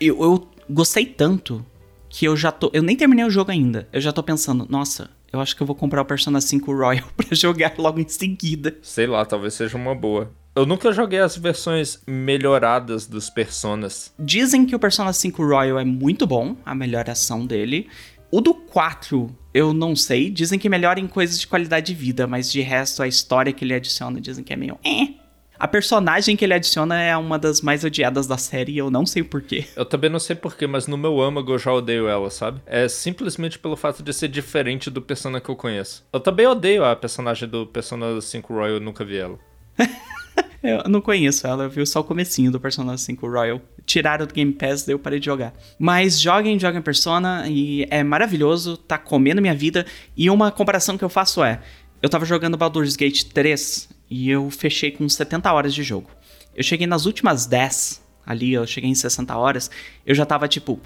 eu, 0.00 0.22
eu 0.22 0.48
gostei 0.68 1.06
tanto 1.06 1.64
que 2.08 2.26
eu 2.26 2.36
já 2.36 2.52
tô. 2.52 2.70
Eu 2.72 2.82
nem 2.82 2.96
terminei 2.96 3.24
o 3.24 3.30
jogo 3.30 3.50
ainda. 3.50 3.88
Eu 3.92 4.00
já 4.00 4.12
tô 4.12 4.22
pensando, 4.22 4.66
nossa, 4.68 5.10
eu 5.32 5.40
acho 5.40 5.56
que 5.56 5.62
eu 5.62 5.66
vou 5.66 5.74
comprar 5.74 6.00
o 6.00 6.04
Persona 6.04 6.40
5 6.40 6.72
Royal 6.72 7.08
para 7.16 7.34
jogar 7.34 7.74
logo 7.76 7.98
em 7.98 8.08
seguida. 8.08 8.76
Sei 8.82 9.06
lá, 9.06 9.24
talvez 9.24 9.54
seja 9.54 9.76
uma 9.76 9.94
boa. 9.94 10.32
Eu 10.54 10.64
nunca 10.64 10.92
joguei 10.92 11.18
as 11.18 11.36
versões 11.36 12.00
melhoradas 12.06 13.06
dos 13.08 13.28
Personas. 13.28 14.14
Dizem 14.16 14.64
que 14.64 14.76
o 14.76 14.78
Persona 14.78 15.12
5 15.12 15.44
Royal 15.44 15.80
é 15.80 15.84
muito 15.84 16.24
bom, 16.24 16.56
a 16.64 16.72
melhoração 16.72 17.44
dele. 17.44 17.88
O 18.30 18.40
do 18.40 18.54
4, 18.54 19.28
eu 19.52 19.74
não 19.74 19.96
sei. 19.96 20.30
Dizem 20.30 20.56
que 20.56 20.68
melhora 20.68 21.00
em 21.00 21.08
coisas 21.08 21.40
de 21.40 21.48
qualidade 21.48 21.86
de 21.86 21.94
vida, 21.94 22.28
mas 22.28 22.52
de 22.52 22.60
resto 22.60 23.02
a 23.02 23.08
história 23.08 23.52
que 23.52 23.64
ele 23.64 23.74
adiciona 23.74 24.20
dizem 24.20 24.44
que 24.44 24.52
é 24.52 24.56
meio. 24.56 24.78
Eh. 24.84 25.23
A 25.64 25.66
personagem 25.66 26.36
que 26.36 26.44
ele 26.44 26.52
adiciona 26.52 27.00
é 27.00 27.16
uma 27.16 27.38
das 27.38 27.62
mais 27.62 27.84
odiadas 27.84 28.26
da 28.26 28.36
série 28.36 28.72
e 28.72 28.76
eu 28.76 28.90
não 28.90 29.06
sei 29.06 29.22
porquê. 29.22 29.64
Eu 29.74 29.86
também 29.86 30.10
não 30.10 30.18
sei 30.18 30.36
porquê, 30.36 30.66
mas 30.66 30.86
no 30.86 30.98
meu 30.98 31.22
âmago 31.22 31.52
eu 31.52 31.58
já 31.58 31.72
odeio 31.72 32.06
ela, 32.06 32.28
sabe? 32.28 32.60
É 32.66 32.86
simplesmente 32.86 33.58
pelo 33.58 33.74
fato 33.74 34.02
de 34.02 34.12
ser 34.12 34.28
diferente 34.28 34.90
do 34.90 35.00
Persona 35.00 35.40
que 35.40 35.48
eu 35.48 35.56
conheço. 35.56 36.04
Eu 36.12 36.20
também 36.20 36.46
odeio 36.46 36.84
a 36.84 36.94
personagem 36.94 37.48
do 37.48 37.66
Persona 37.66 38.20
5 38.20 38.52
Royal, 38.52 38.74
eu 38.74 38.80
nunca 38.80 39.06
vi 39.06 39.16
ela. 39.16 39.38
eu 40.62 40.86
não 40.86 41.00
conheço 41.00 41.46
ela, 41.46 41.64
eu 41.64 41.70
vi 41.70 41.86
só 41.86 42.00
o 42.00 42.04
comecinho 42.04 42.50
do 42.50 42.60
Persona 42.60 42.98
5 42.98 43.26
Royal. 43.26 43.58
Tiraram 43.86 44.26
do 44.26 44.34
Game 44.34 44.52
Pass, 44.52 44.84
daí 44.84 44.92
eu 44.92 44.98
parei 44.98 45.18
de 45.18 45.24
jogar. 45.24 45.54
Mas 45.78 46.20
joguem, 46.20 46.58
joguem 46.58 46.82
Persona 46.82 47.48
e 47.48 47.86
é 47.88 48.04
maravilhoso, 48.04 48.76
tá 48.76 48.98
comendo 48.98 49.40
minha 49.40 49.54
vida. 49.54 49.86
E 50.14 50.28
uma 50.28 50.52
comparação 50.52 50.98
que 50.98 51.04
eu 51.04 51.08
faço 51.08 51.42
é, 51.42 51.62
eu 52.02 52.10
tava 52.10 52.26
jogando 52.26 52.58
Baldur's 52.58 52.96
Gate 52.96 53.22
3 53.32 53.93
e 54.10 54.30
eu 54.30 54.50
fechei 54.50 54.90
com 54.90 55.08
70 55.08 55.52
horas 55.52 55.74
de 55.74 55.82
jogo. 55.82 56.10
Eu 56.54 56.62
cheguei 56.62 56.86
nas 56.86 57.06
últimas 57.06 57.46
10, 57.46 58.02
ali 58.24 58.52
eu 58.52 58.66
cheguei 58.66 58.90
em 58.90 58.94
60 58.94 59.36
horas, 59.36 59.70
eu 60.06 60.14
já 60.14 60.24
tava 60.24 60.46
tipo, 60.48 60.80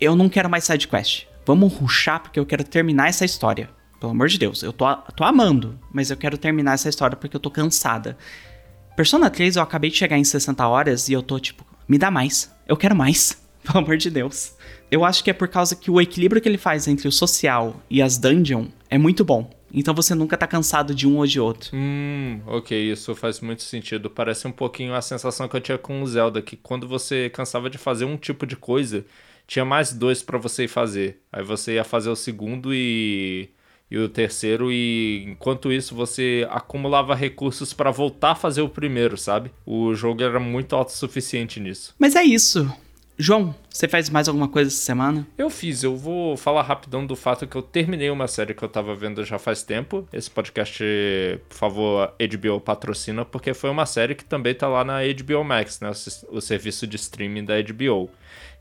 eu 0.00 0.16
não 0.16 0.28
quero 0.28 0.50
mais 0.50 0.64
side 0.64 0.88
quest. 0.88 1.26
Vamos 1.46 1.72
ruxar 1.74 2.20
porque 2.20 2.40
eu 2.40 2.46
quero 2.46 2.64
terminar 2.64 3.08
essa 3.08 3.24
história. 3.24 3.70
Pelo 4.00 4.12
amor 4.12 4.28
de 4.28 4.38
Deus, 4.38 4.62
eu 4.62 4.72
tô, 4.72 4.94
tô 5.16 5.24
amando, 5.24 5.78
mas 5.92 6.10
eu 6.10 6.16
quero 6.16 6.36
terminar 6.36 6.74
essa 6.74 6.88
história 6.88 7.16
porque 7.16 7.36
eu 7.36 7.40
tô 7.40 7.50
cansada. 7.50 8.16
Persona 8.96 9.30
3 9.30 9.56
eu 9.56 9.62
acabei 9.62 9.90
de 9.90 9.96
chegar 9.96 10.18
em 10.18 10.24
60 10.24 10.66
horas 10.66 11.08
e 11.08 11.12
eu 11.12 11.22
tô 11.22 11.38
tipo, 11.38 11.64
me 11.88 11.98
dá 11.98 12.10
mais. 12.10 12.54
Eu 12.66 12.76
quero 12.76 12.94
mais. 12.94 13.42
Pelo 13.64 13.78
amor 13.78 13.96
de 13.96 14.10
Deus. 14.10 14.54
Eu 14.90 15.04
acho 15.04 15.24
que 15.24 15.30
é 15.30 15.32
por 15.32 15.48
causa 15.48 15.74
que 15.74 15.90
o 15.90 16.00
equilíbrio 16.00 16.40
que 16.40 16.48
ele 16.48 16.58
faz 16.58 16.86
entre 16.86 17.08
o 17.08 17.12
social 17.12 17.82
e 17.88 18.02
as 18.02 18.18
dungeon 18.18 18.66
é 18.90 18.98
muito 18.98 19.24
bom. 19.24 19.50
Então 19.74 19.92
você 19.92 20.14
nunca 20.14 20.36
tá 20.36 20.46
cansado 20.46 20.94
de 20.94 21.06
um 21.06 21.16
ou 21.18 21.26
de 21.26 21.40
outro. 21.40 21.70
Hum, 21.74 22.40
ok, 22.46 22.92
isso 22.92 23.14
faz 23.14 23.40
muito 23.40 23.62
sentido. 23.62 24.08
Parece 24.08 24.46
um 24.46 24.52
pouquinho 24.52 24.94
a 24.94 25.02
sensação 25.02 25.48
que 25.48 25.56
eu 25.56 25.60
tinha 25.60 25.76
com 25.76 26.00
o 26.00 26.06
Zelda, 26.06 26.40
que 26.40 26.56
quando 26.56 26.86
você 26.86 27.28
cansava 27.30 27.68
de 27.68 27.76
fazer 27.76 28.04
um 28.04 28.16
tipo 28.16 28.46
de 28.46 28.56
coisa, 28.56 29.04
tinha 29.46 29.64
mais 29.64 29.92
dois 29.92 30.22
para 30.22 30.38
você 30.38 30.64
ir 30.64 30.68
fazer. 30.68 31.20
Aí 31.32 31.42
você 31.42 31.74
ia 31.74 31.84
fazer 31.84 32.08
o 32.08 32.16
segundo 32.16 32.72
e 32.72 33.50
e 33.90 33.98
o 33.98 34.08
terceiro 34.08 34.72
e 34.72 35.24
enquanto 35.28 35.70
isso 35.70 35.94
você 35.94 36.46
acumulava 36.50 37.14
recursos 37.14 37.72
para 37.72 37.90
voltar 37.90 38.32
a 38.32 38.34
fazer 38.34 38.62
o 38.62 38.68
primeiro, 38.68 39.16
sabe? 39.16 39.50
O 39.64 39.94
jogo 39.94 40.22
era 40.22 40.40
muito 40.40 40.74
autossuficiente 40.74 41.60
nisso. 41.60 41.94
Mas 41.98 42.16
é 42.16 42.22
isso. 42.24 42.68
João, 43.16 43.54
você 43.70 43.86
faz 43.86 44.10
mais 44.10 44.26
alguma 44.26 44.48
coisa 44.48 44.68
essa 44.68 44.80
semana? 44.80 45.26
Eu 45.38 45.48
fiz, 45.48 45.84
eu 45.84 45.96
vou 45.96 46.36
falar 46.36 46.62
rapidão 46.62 47.06
do 47.06 47.14
fato 47.14 47.46
que 47.46 47.56
eu 47.56 47.62
terminei 47.62 48.10
uma 48.10 48.26
série 48.26 48.54
que 48.54 48.62
eu 48.62 48.68
tava 48.68 48.94
vendo 48.94 49.24
já 49.24 49.38
faz 49.38 49.62
tempo. 49.62 50.06
Esse 50.12 50.28
podcast, 50.28 50.82
por 51.48 51.56
favor, 51.56 52.12
HBO 52.18 52.60
patrocina, 52.60 53.24
porque 53.24 53.54
foi 53.54 53.70
uma 53.70 53.86
série 53.86 54.16
que 54.16 54.24
também 54.24 54.54
tá 54.54 54.66
lá 54.66 54.84
na 54.84 54.98
HBO 55.02 55.44
Max, 55.44 55.80
né? 55.80 55.90
O, 56.28 56.40
serviço 56.40 56.86
de 56.86 56.96
streaming 56.96 57.44
da 57.44 57.54
HBO. 57.62 58.10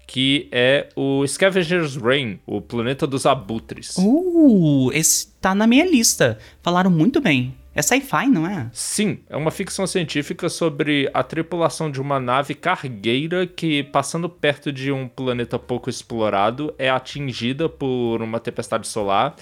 Que 0.06 0.50
é 0.52 0.90
o 0.96 1.26
Scavenger's 1.26 1.96
Reign, 1.96 2.40
o 2.46 2.62
Planeta 2.62 3.08
dos 3.08 3.26
Abutres. 3.26 3.96
Uh, 3.98 4.92
esse 4.94 5.28
tá 5.40 5.56
na 5.56 5.66
minha 5.66 5.86
lista. 5.86 6.38
Falaram 6.62 6.92
muito 6.92 7.22
bem. 7.22 7.56
É 7.76 7.82
sci-fi, 7.82 8.28
não 8.28 8.46
é? 8.46 8.70
Sim, 8.72 9.20
é 9.28 9.36
uma 9.36 9.50
ficção 9.50 9.88
científica 9.88 10.48
sobre 10.48 11.10
a 11.12 11.24
tripulação 11.24 11.90
de 11.90 12.00
uma 12.00 12.20
nave 12.20 12.54
cargueira 12.54 13.48
que, 13.48 13.82
passando 13.84 14.30
perto 14.30 14.72
de 14.72 14.92
um 14.92 15.08
planeta 15.08 15.58
pouco 15.58 15.90
explorado, 15.90 16.74
é 16.78 16.90
atingida 16.90 17.68
por 17.68 18.22
uma 18.22 18.40
tempestade 18.40 18.88
solar 18.88 19.36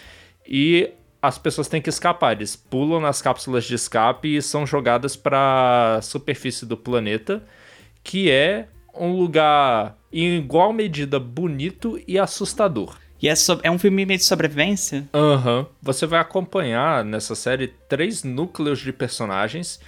e 0.47 0.89
as 1.21 1.37
pessoas 1.37 1.67
têm 1.67 1.81
que 1.81 1.89
escapar. 1.89 2.31
Eles 2.31 2.55
pulam 2.55 3.01
nas 3.01 3.21
cápsulas 3.21 3.65
de 3.65 3.75
escape 3.75 4.37
e 4.37 4.41
são 4.41 4.65
jogadas 4.65 5.17
para 5.17 5.97
a 5.97 6.01
superfície 6.01 6.65
do 6.65 6.77
planeta, 6.77 7.43
que 8.01 8.31
é 8.31 8.69
um 8.95 9.11
lugar 9.13 9.97
em 10.11 10.37
igual 10.37 10.71
medida 10.71 11.19
bonito 11.19 12.01
e 12.07 12.17
assustador. 12.17 12.95
E 13.21 13.29
é, 13.29 13.33
é 13.63 13.69
um 13.69 13.77
filme 13.77 14.05
meio 14.05 14.17
de 14.17 14.25
sobrevivência? 14.25 15.07
Aham. 15.13 15.59
Uhum. 15.59 15.65
Você 15.81 16.07
vai 16.07 16.19
acompanhar 16.19 17.05
nessa 17.05 17.35
série 17.35 17.67
três 17.67 18.23
núcleos 18.23 18.79
de 18.79 18.91
personagens 18.91 19.79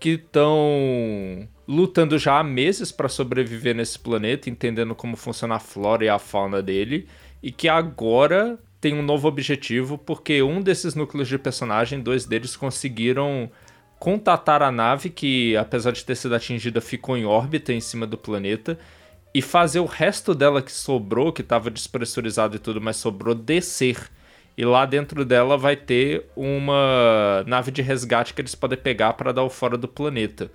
que 0.00 0.10
estão 0.10 1.46
lutando 1.68 2.18
já 2.18 2.40
há 2.40 2.42
meses 2.42 2.90
para 2.90 3.08
sobreviver 3.08 3.76
nesse 3.76 3.98
planeta, 3.98 4.48
entendendo 4.48 4.94
como 4.94 5.14
funciona 5.14 5.56
a 5.56 5.60
flora 5.60 6.04
e 6.04 6.08
a 6.08 6.18
fauna 6.18 6.62
dele, 6.62 7.06
e 7.42 7.52
que 7.52 7.68
agora 7.68 8.58
tem 8.80 8.94
um 8.94 9.02
novo 9.02 9.28
objetivo, 9.28 9.98
porque 9.98 10.42
um 10.42 10.62
desses 10.62 10.94
núcleos 10.94 11.28
de 11.28 11.38
personagem, 11.38 12.00
dois 12.00 12.24
deles 12.24 12.56
conseguiram 12.56 13.50
contatar 13.98 14.62
a 14.62 14.72
nave 14.72 15.10
que, 15.10 15.54
apesar 15.54 15.92
de 15.92 16.02
ter 16.02 16.16
sido 16.16 16.34
atingida, 16.34 16.80
ficou 16.80 17.16
em 17.16 17.26
órbita 17.26 17.70
em 17.70 17.80
cima 17.80 18.06
do 18.06 18.16
planeta 18.16 18.78
e 19.32 19.40
fazer 19.40 19.80
o 19.80 19.84
resto 19.84 20.34
dela 20.34 20.60
que 20.60 20.72
sobrou, 20.72 21.32
que 21.32 21.42
estava 21.42 21.70
despressurizado 21.70 22.56
e 22.56 22.58
tudo, 22.58 22.80
mas 22.80 22.96
sobrou, 22.96 23.34
descer. 23.34 24.10
E 24.56 24.64
lá 24.64 24.84
dentro 24.84 25.24
dela 25.24 25.56
vai 25.56 25.76
ter 25.76 26.26
uma 26.36 27.44
nave 27.46 27.70
de 27.70 27.80
resgate 27.80 28.34
que 28.34 28.40
eles 28.40 28.54
podem 28.54 28.76
pegar 28.76 29.14
para 29.14 29.32
dar 29.32 29.44
o 29.44 29.50
fora 29.50 29.78
do 29.78 29.88
planeta. 29.88 30.50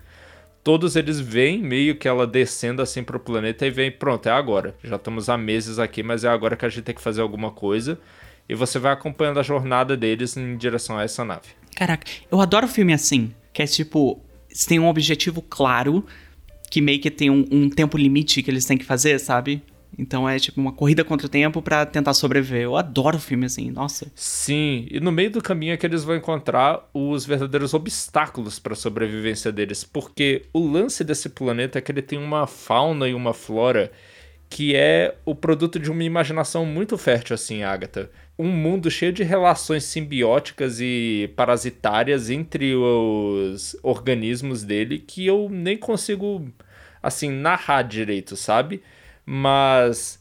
Todos 0.64 0.96
eles 0.96 1.20
veem 1.20 1.62
meio 1.62 1.96
que 1.96 2.08
ela 2.08 2.28
descendo 2.28 2.82
assim 2.82 3.04
pro 3.04 3.20
planeta 3.20 3.66
e 3.66 3.72
vem, 3.72 3.92
pronto, 3.92 4.28
é 4.28 4.32
agora. 4.32 4.76
Já 4.84 4.96
estamos 4.96 5.30
há 5.30 5.38
meses 5.38 5.80
aqui, 5.80 6.04
mas 6.04 6.24
é 6.24 6.28
agora 6.28 6.56
que 6.56 6.66
a 6.66 6.70
gente 6.70 6.84
tem 6.84 6.96
que 6.96 7.02
fazer 7.02 7.22
alguma 7.22 7.52
coisa. 7.52 8.00
E 8.50 8.54
você 8.54 8.78
vai 8.78 8.92
acompanhando 8.92 9.40
a 9.40 9.44
jornada 9.44 9.96
deles 9.96 10.36
em 10.36 10.58
direção 10.58 10.98
a 10.98 11.04
essa 11.04 11.24
nave. 11.24 11.50
Caraca, 11.76 12.06
eu 12.32 12.42
adoro 12.42 12.68
filme 12.68 12.94
assim, 12.94 13.34
que 13.54 13.62
é 13.62 13.68
tipo, 13.68 14.20
tem 14.68 14.80
um 14.80 14.88
objetivo 14.88 15.42
claro, 15.42 16.06
que 16.76 16.82
meio 16.82 17.00
que 17.00 17.10
tem 17.10 17.30
um, 17.30 17.46
um, 17.50 17.70
tempo 17.70 17.98
limite 17.98 18.44
que 18.44 18.52
eles 18.52 18.66
têm 18.66 18.78
que 18.78 18.84
fazer, 18.84 19.18
sabe? 19.18 19.64
Então 19.98 20.28
é 20.28 20.38
tipo 20.38 20.60
uma 20.60 20.74
corrida 20.74 21.06
contra 21.06 21.26
o 21.26 21.30
tempo 21.30 21.62
para 21.62 21.86
tentar 21.86 22.14
sobreviver. 22.14 22.64
Eu 22.64 22.76
adoro 22.76 23.18
filme 23.18 23.46
assim, 23.46 23.72
nossa. 23.72 24.12
Sim, 24.14 24.86
e 24.92 25.00
no 25.00 25.10
meio 25.10 25.32
do 25.32 25.42
caminho 25.42 25.72
é 25.72 25.78
que 25.78 25.86
eles 25.86 26.04
vão 26.04 26.18
encontrar 26.18 26.86
os 26.94 27.26
verdadeiros 27.26 27.74
obstáculos 27.74 28.60
para 28.60 28.74
a 28.74 28.76
sobrevivência 28.76 29.54
deles, 29.54 29.86
porque 29.86 30.42
o 30.52 30.70
lance 30.70 31.02
desse 31.02 31.30
planeta 31.30 31.80
é 31.80 31.82
que 31.82 31.94
ele 31.94 32.02
tem 32.02 32.20
uma 32.20 32.46
fauna 32.46 33.08
e 33.08 33.14
uma 33.14 33.34
flora 33.34 33.90
que 34.50 34.76
é 34.76 35.16
o 35.24 35.34
produto 35.34 35.80
de 35.80 35.90
uma 35.90 36.04
imaginação 36.04 36.66
muito 36.66 36.98
fértil 36.98 37.34
assim, 37.34 37.64
Agatha. 37.64 38.12
Um 38.38 38.50
mundo 38.50 38.92
cheio 38.92 39.14
de 39.14 39.24
relações 39.24 39.86
simbióticas 39.86 40.82
e 40.82 41.32
parasitárias 41.38 42.30
entre 42.30 42.76
os 42.76 43.78
organismos 43.82 44.62
dele 44.62 45.00
que 45.00 45.26
eu 45.26 45.48
nem 45.50 45.78
consigo 45.78 46.46
assim, 47.06 47.30
narrar 47.30 47.84
direito, 47.84 48.36
sabe? 48.36 48.82
Mas 49.24 50.20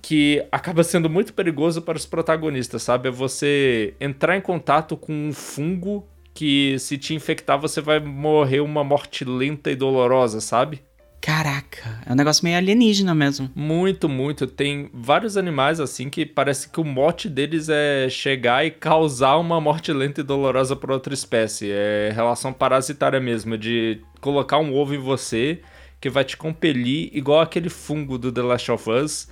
que 0.00 0.44
acaba 0.50 0.82
sendo 0.82 1.08
muito 1.10 1.34
perigoso 1.34 1.82
para 1.82 1.98
os 1.98 2.06
protagonistas, 2.06 2.82
sabe? 2.82 3.08
É 3.08 3.12
você 3.12 3.94
entrar 4.00 4.36
em 4.36 4.40
contato 4.40 4.96
com 4.96 5.12
um 5.12 5.32
fungo 5.32 6.08
que 6.34 6.78
se 6.78 6.96
te 6.96 7.14
infectar 7.14 7.58
você 7.58 7.82
vai 7.82 8.00
morrer 8.00 8.60
uma 8.60 8.82
morte 8.82 9.24
lenta 9.24 9.70
e 9.70 9.76
dolorosa, 9.76 10.40
sabe? 10.40 10.82
Caraca, 11.20 12.00
é 12.04 12.12
um 12.12 12.16
negócio 12.16 12.42
meio 12.42 12.56
alienígena 12.56 13.14
mesmo. 13.14 13.48
Muito, 13.54 14.08
muito. 14.08 14.44
Tem 14.44 14.90
vários 14.92 15.36
animais 15.36 15.78
assim 15.78 16.10
que 16.10 16.26
parece 16.26 16.68
que 16.68 16.80
o 16.80 16.84
mote 16.84 17.28
deles 17.28 17.68
é 17.68 18.08
chegar 18.08 18.66
e 18.66 18.72
causar 18.72 19.36
uma 19.36 19.60
morte 19.60 19.92
lenta 19.92 20.20
e 20.20 20.24
dolorosa 20.24 20.74
para 20.74 20.92
outra 20.92 21.14
espécie. 21.14 21.70
É 21.70 22.10
relação 22.12 22.52
parasitária 22.52 23.20
mesmo, 23.20 23.56
de 23.56 24.00
colocar 24.20 24.58
um 24.58 24.74
ovo 24.74 24.96
em 24.96 24.98
você 24.98 25.60
que 26.02 26.10
vai 26.10 26.24
te 26.24 26.36
compelir, 26.36 27.10
igual 27.14 27.40
aquele 27.40 27.68
fungo 27.68 28.18
do 28.18 28.32
The 28.32 28.42
Last 28.42 28.72
of 28.72 28.90
Us, 28.90 29.28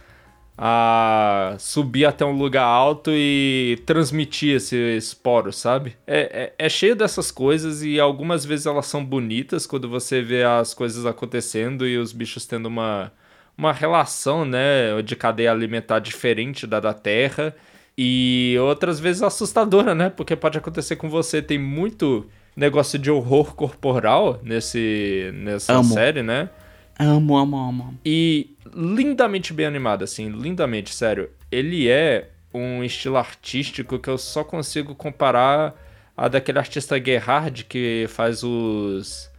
a 0.56 1.56
subir 1.58 2.04
até 2.04 2.24
um 2.24 2.38
lugar 2.38 2.62
alto 2.62 3.10
e 3.12 3.82
transmitir 3.84 4.54
esse 4.54 4.76
esporo, 4.96 5.52
sabe? 5.52 5.96
É, 6.06 6.52
é, 6.58 6.66
é, 6.66 6.68
cheio 6.68 6.94
dessas 6.94 7.32
coisas 7.32 7.82
e 7.82 7.98
algumas 7.98 8.44
vezes 8.44 8.66
elas 8.66 8.86
são 8.86 9.04
bonitas 9.04 9.66
quando 9.66 9.88
você 9.88 10.22
vê 10.22 10.44
as 10.44 10.72
coisas 10.72 11.04
acontecendo 11.06 11.88
e 11.88 11.98
os 11.98 12.12
bichos 12.12 12.46
tendo 12.46 12.66
uma, 12.66 13.10
uma 13.58 13.72
relação, 13.72 14.44
né, 14.44 15.02
de 15.02 15.16
cadeia 15.16 15.50
alimentar 15.50 15.98
diferente 15.98 16.68
da 16.68 16.78
da 16.78 16.94
Terra. 16.94 17.52
E 17.98 18.56
outras 18.60 19.00
vezes 19.00 19.22
assustadora, 19.22 19.92
né? 19.94 20.08
Porque 20.08 20.36
pode 20.36 20.56
acontecer 20.56 20.96
com 20.96 21.10
você. 21.10 21.42
Tem 21.42 21.58
muito 21.58 22.26
negócio 22.56 22.98
de 22.98 23.10
horror 23.10 23.54
corporal 23.54 24.40
nesse, 24.42 25.30
nessa 25.34 25.74
Amo. 25.74 25.92
série, 25.92 26.22
né? 26.22 26.48
Amo, 27.00 27.38
amo, 27.38 27.56
amo. 27.56 27.98
E 28.04 28.54
lindamente 28.74 29.54
bem 29.54 29.64
animado, 29.64 30.04
assim, 30.04 30.28
lindamente, 30.28 30.94
sério. 30.94 31.30
Ele 31.50 31.88
é 31.88 32.28
um 32.52 32.84
estilo 32.84 33.16
artístico 33.16 33.98
que 33.98 34.08
eu 34.08 34.18
só 34.18 34.44
consigo 34.44 34.94
comparar 34.94 35.74
a 36.14 36.28
daquele 36.28 36.58
artista 36.58 37.02
Gerhard 37.02 37.64
que 37.64 38.04
faz 38.08 38.42
os 38.42 39.30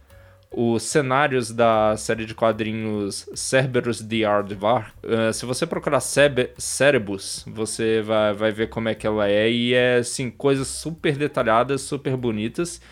os 0.54 0.82
cenários 0.82 1.50
da 1.50 1.96
série 1.96 2.26
de 2.26 2.34
quadrinhos 2.34 3.26
Cerberus 3.34 4.02
de 4.02 4.22
Aardvar. 4.24 4.92
Uh, 5.02 5.32
se 5.32 5.46
você 5.46 5.66
procurar 5.66 6.00
Cerebus, 6.00 7.42
você 7.46 8.02
vai, 8.02 8.34
vai 8.34 8.52
ver 8.52 8.68
como 8.68 8.88
é 8.88 8.94
que 8.94 9.06
ela 9.06 9.28
é. 9.28 9.50
E 9.50 9.72
é, 9.72 9.96
assim, 9.96 10.30
coisas 10.30 10.68
super 10.68 11.16
detalhadas, 11.16 11.80
super 11.80 12.16
bonitas. 12.18 12.82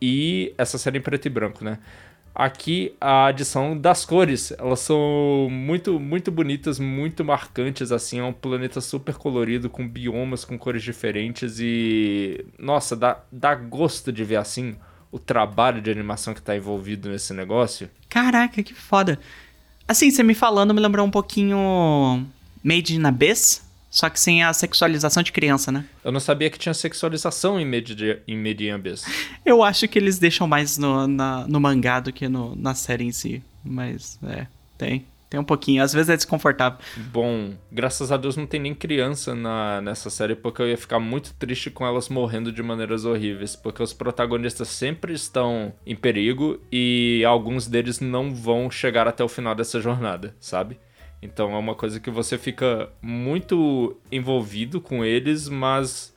E 0.00 0.54
essa 0.56 0.78
série 0.78 0.98
em 0.98 1.02
preto 1.02 1.26
e 1.26 1.28
branco, 1.28 1.62
né? 1.62 1.78
Aqui 2.38 2.94
a 3.00 3.28
adição 3.28 3.74
das 3.74 4.04
cores, 4.04 4.52
elas 4.58 4.80
são 4.80 5.48
muito 5.50 5.98
muito 5.98 6.30
bonitas, 6.30 6.78
muito 6.78 7.24
marcantes 7.24 7.90
assim, 7.90 8.18
é 8.18 8.22
um 8.22 8.32
planeta 8.32 8.78
super 8.82 9.14
colorido 9.14 9.70
com 9.70 9.88
biomas 9.88 10.44
com 10.44 10.58
cores 10.58 10.82
diferentes 10.82 11.58
e 11.58 12.44
nossa, 12.58 12.94
dá, 12.94 13.22
dá 13.32 13.54
gosto 13.54 14.12
de 14.12 14.22
ver 14.22 14.36
assim 14.36 14.76
o 15.10 15.18
trabalho 15.18 15.80
de 15.80 15.90
animação 15.90 16.34
que 16.34 16.40
está 16.40 16.54
envolvido 16.54 17.08
nesse 17.08 17.32
negócio. 17.32 17.88
Caraca, 18.06 18.62
que 18.62 18.74
foda. 18.74 19.18
Assim, 19.88 20.10
você 20.10 20.22
me 20.22 20.34
falando 20.34 20.74
me 20.74 20.80
lembrou 20.80 21.06
um 21.06 21.10
pouquinho 21.10 22.26
Made 22.62 22.94
in 22.94 23.06
Abyss, 23.06 23.65
só 23.96 24.10
que 24.10 24.20
sem 24.20 24.44
a 24.44 24.52
sexualização 24.52 25.22
de 25.22 25.32
criança, 25.32 25.72
né? 25.72 25.86
Eu 26.04 26.12
não 26.12 26.20
sabia 26.20 26.50
que 26.50 26.58
tinha 26.58 26.74
sexualização 26.74 27.58
em, 27.58 27.64
Medi 27.64 28.20
em 28.28 28.36
Median 28.36 28.74
Abyss. 28.74 29.06
Eu 29.42 29.62
acho 29.62 29.88
que 29.88 29.98
eles 29.98 30.18
deixam 30.18 30.46
mais 30.46 30.76
no, 30.76 31.06
na, 31.06 31.48
no 31.48 31.58
mangá 31.58 31.98
do 31.98 32.12
que 32.12 32.28
no, 32.28 32.54
na 32.56 32.74
série 32.74 33.04
em 33.04 33.10
si. 33.10 33.42
Mas, 33.64 34.18
é, 34.22 34.48
tem. 34.76 35.06
Tem 35.30 35.40
um 35.40 35.44
pouquinho. 35.44 35.82
Às 35.82 35.94
vezes 35.94 36.10
é 36.10 36.16
desconfortável. 36.16 36.78
Bom, 37.10 37.54
graças 37.72 38.12
a 38.12 38.18
Deus 38.18 38.36
não 38.36 38.46
tem 38.46 38.60
nem 38.60 38.74
criança 38.74 39.34
na, 39.34 39.80
nessa 39.80 40.10
série, 40.10 40.36
porque 40.36 40.60
eu 40.60 40.68
ia 40.68 40.76
ficar 40.76 41.00
muito 41.00 41.32
triste 41.32 41.70
com 41.70 41.86
elas 41.86 42.10
morrendo 42.10 42.52
de 42.52 42.62
maneiras 42.62 43.06
horríveis. 43.06 43.56
Porque 43.56 43.82
os 43.82 43.94
protagonistas 43.94 44.68
sempre 44.68 45.14
estão 45.14 45.72
em 45.86 45.96
perigo 45.96 46.60
e 46.70 47.24
alguns 47.26 47.66
deles 47.66 47.98
não 47.98 48.34
vão 48.34 48.70
chegar 48.70 49.08
até 49.08 49.24
o 49.24 49.28
final 49.28 49.54
dessa 49.54 49.80
jornada, 49.80 50.36
sabe? 50.38 50.78
Então 51.26 51.52
é 51.54 51.58
uma 51.58 51.74
coisa 51.74 52.00
que 52.00 52.10
você 52.10 52.38
fica 52.38 52.88
muito 53.02 53.96
envolvido 54.10 54.80
com 54.80 55.04
eles, 55.04 55.48
mas 55.48 56.14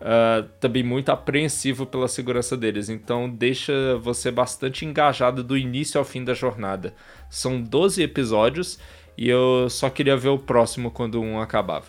uh, 0.00 0.46
também 0.60 0.82
muito 0.82 1.10
apreensivo 1.10 1.86
pela 1.86 2.08
segurança 2.08 2.56
deles. 2.56 2.88
Então 2.88 3.28
deixa 3.28 3.96
você 3.98 4.30
bastante 4.30 4.84
engajado 4.84 5.42
do 5.42 5.56
início 5.56 5.98
ao 5.98 6.04
fim 6.04 6.22
da 6.22 6.34
jornada. 6.34 6.94
São 7.28 7.60
12 7.60 8.02
episódios 8.02 8.78
e 9.16 9.28
eu 9.28 9.68
só 9.70 9.90
queria 9.90 10.16
ver 10.16 10.28
o 10.28 10.38
próximo 10.38 10.90
quando 10.90 11.20
um 11.20 11.40
acabava. 11.40 11.88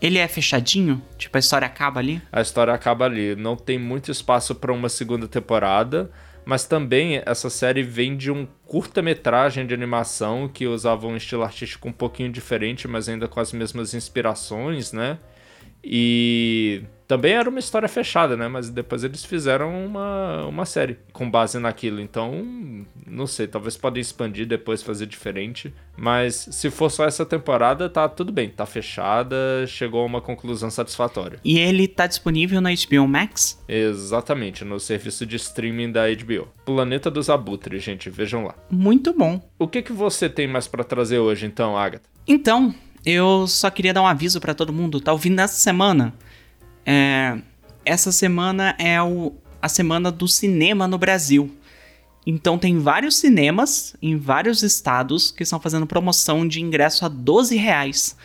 Ele 0.00 0.18
é 0.18 0.28
fechadinho? 0.28 1.02
Tipo, 1.16 1.38
a 1.38 1.40
história 1.40 1.66
acaba 1.66 2.00
ali? 2.00 2.20
A 2.30 2.40
história 2.40 2.72
acaba 2.72 3.06
ali. 3.06 3.34
Não 3.34 3.56
tem 3.56 3.78
muito 3.78 4.10
espaço 4.10 4.54
para 4.54 4.72
uma 4.72 4.88
segunda 4.90 5.26
temporada, 5.26 6.10
mas 6.46 6.64
também 6.64 7.20
essa 7.26 7.50
série 7.50 7.82
vem 7.82 8.16
de 8.16 8.30
um 8.30 8.46
curta-metragem 8.64 9.66
de 9.66 9.74
animação 9.74 10.48
que 10.48 10.64
usava 10.64 11.08
um 11.08 11.16
estilo 11.16 11.42
artístico 11.42 11.88
um 11.88 11.92
pouquinho 11.92 12.30
diferente, 12.30 12.86
mas 12.86 13.08
ainda 13.08 13.26
com 13.26 13.40
as 13.40 13.52
mesmas 13.52 13.94
inspirações, 13.94 14.92
né? 14.92 15.18
E 15.82 16.84
também 17.06 17.32
era 17.32 17.48
uma 17.48 17.58
história 17.58 17.88
fechada, 17.88 18.36
né? 18.36 18.48
Mas 18.48 18.68
depois 18.68 19.04
eles 19.04 19.24
fizeram 19.24 19.86
uma, 19.86 20.44
uma 20.46 20.64
série 20.64 20.98
com 21.12 21.30
base 21.30 21.58
naquilo. 21.58 22.00
Então, 22.00 22.84
não 23.06 23.26
sei, 23.26 23.46
talvez 23.46 23.76
podem 23.76 24.00
expandir 24.00 24.46
depois, 24.46 24.82
fazer 24.82 25.06
diferente. 25.06 25.72
Mas 25.96 26.48
se 26.50 26.70
for 26.70 26.90
só 26.90 27.04
essa 27.04 27.24
temporada, 27.24 27.88
tá 27.88 28.08
tudo 28.08 28.32
bem, 28.32 28.50
tá 28.50 28.66
fechada, 28.66 29.36
chegou 29.66 30.02
a 30.02 30.06
uma 30.06 30.20
conclusão 30.20 30.70
satisfatória. 30.70 31.38
E 31.44 31.58
ele 31.58 31.86
tá 31.86 32.06
disponível 32.06 32.60
na 32.60 32.70
HBO 32.70 33.06
Max? 33.06 33.62
Exatamente, 33.68 34.64
no 34.64 34.80
serviço 34.80 35.24
de 35.24 35.36
streaming 35.36 35.92
da 35.92 36.02
HBO. 36.08 36.48
Planeta 36.64 37.10
dos 37.10 37.30
Abutres, 37.30 37.82
gente, 37.82 38.10
vejam 38.10 38.44
lá. 38.44 38.54
Muito 38.70 39.12
bom. 39.12 39.40
O 39.58 39.68
que 39.68 39.80
que 39.80 39.92
você 39.92 40.28
tem 40.28 40.46
mais 40.46 40.66
para 40.66 40.84
trazer 40.84 41.18
hoje 41.18 41.46
então, 41.46 41.76
Agatha? 41.76 42.08
Então, 42.26 42.74
eu 43.04 43.46
só 43.46 43.70
queria 43.70 43.94
dar 43.94 44.02
um 44.02 44.06
aviso 44.06 44.40
para 44.40 44.52
todo 44.52 44.72
mundo, 44.72 45.00
tá 45.00 45.12
ouvindo 45.12 45.36
nessa 45.36 45.54
semana? 45.54 46.12
É, 46.86 47.36
essa 47.84 48.12
semana 48.12 48.76
é 48.78 49.02
o, 49.02 49.34
a 49.60 49.68
semana 49.68 50.10
do 50.10 50.28
cinema 50.28 50.86
no 50.86 50.96
Brasil. 50.96 51.50
Então 52.26 52.58
tem 52.58 52.78
vários 52.78 53.16
cinemas 53.16 53.94
em 54.02 54.16
vários 54.16 54.62
estados 54.62 55.30
que 55.30 55.42
estão 55.42 55.60
fazendo 55.60 55.86
promoção 55.86 56.46
de 56.46 56.60
ingresso 56.60 57.04
a 57.04 57.08
12 57.08 57.56
reais. 57.56 58.16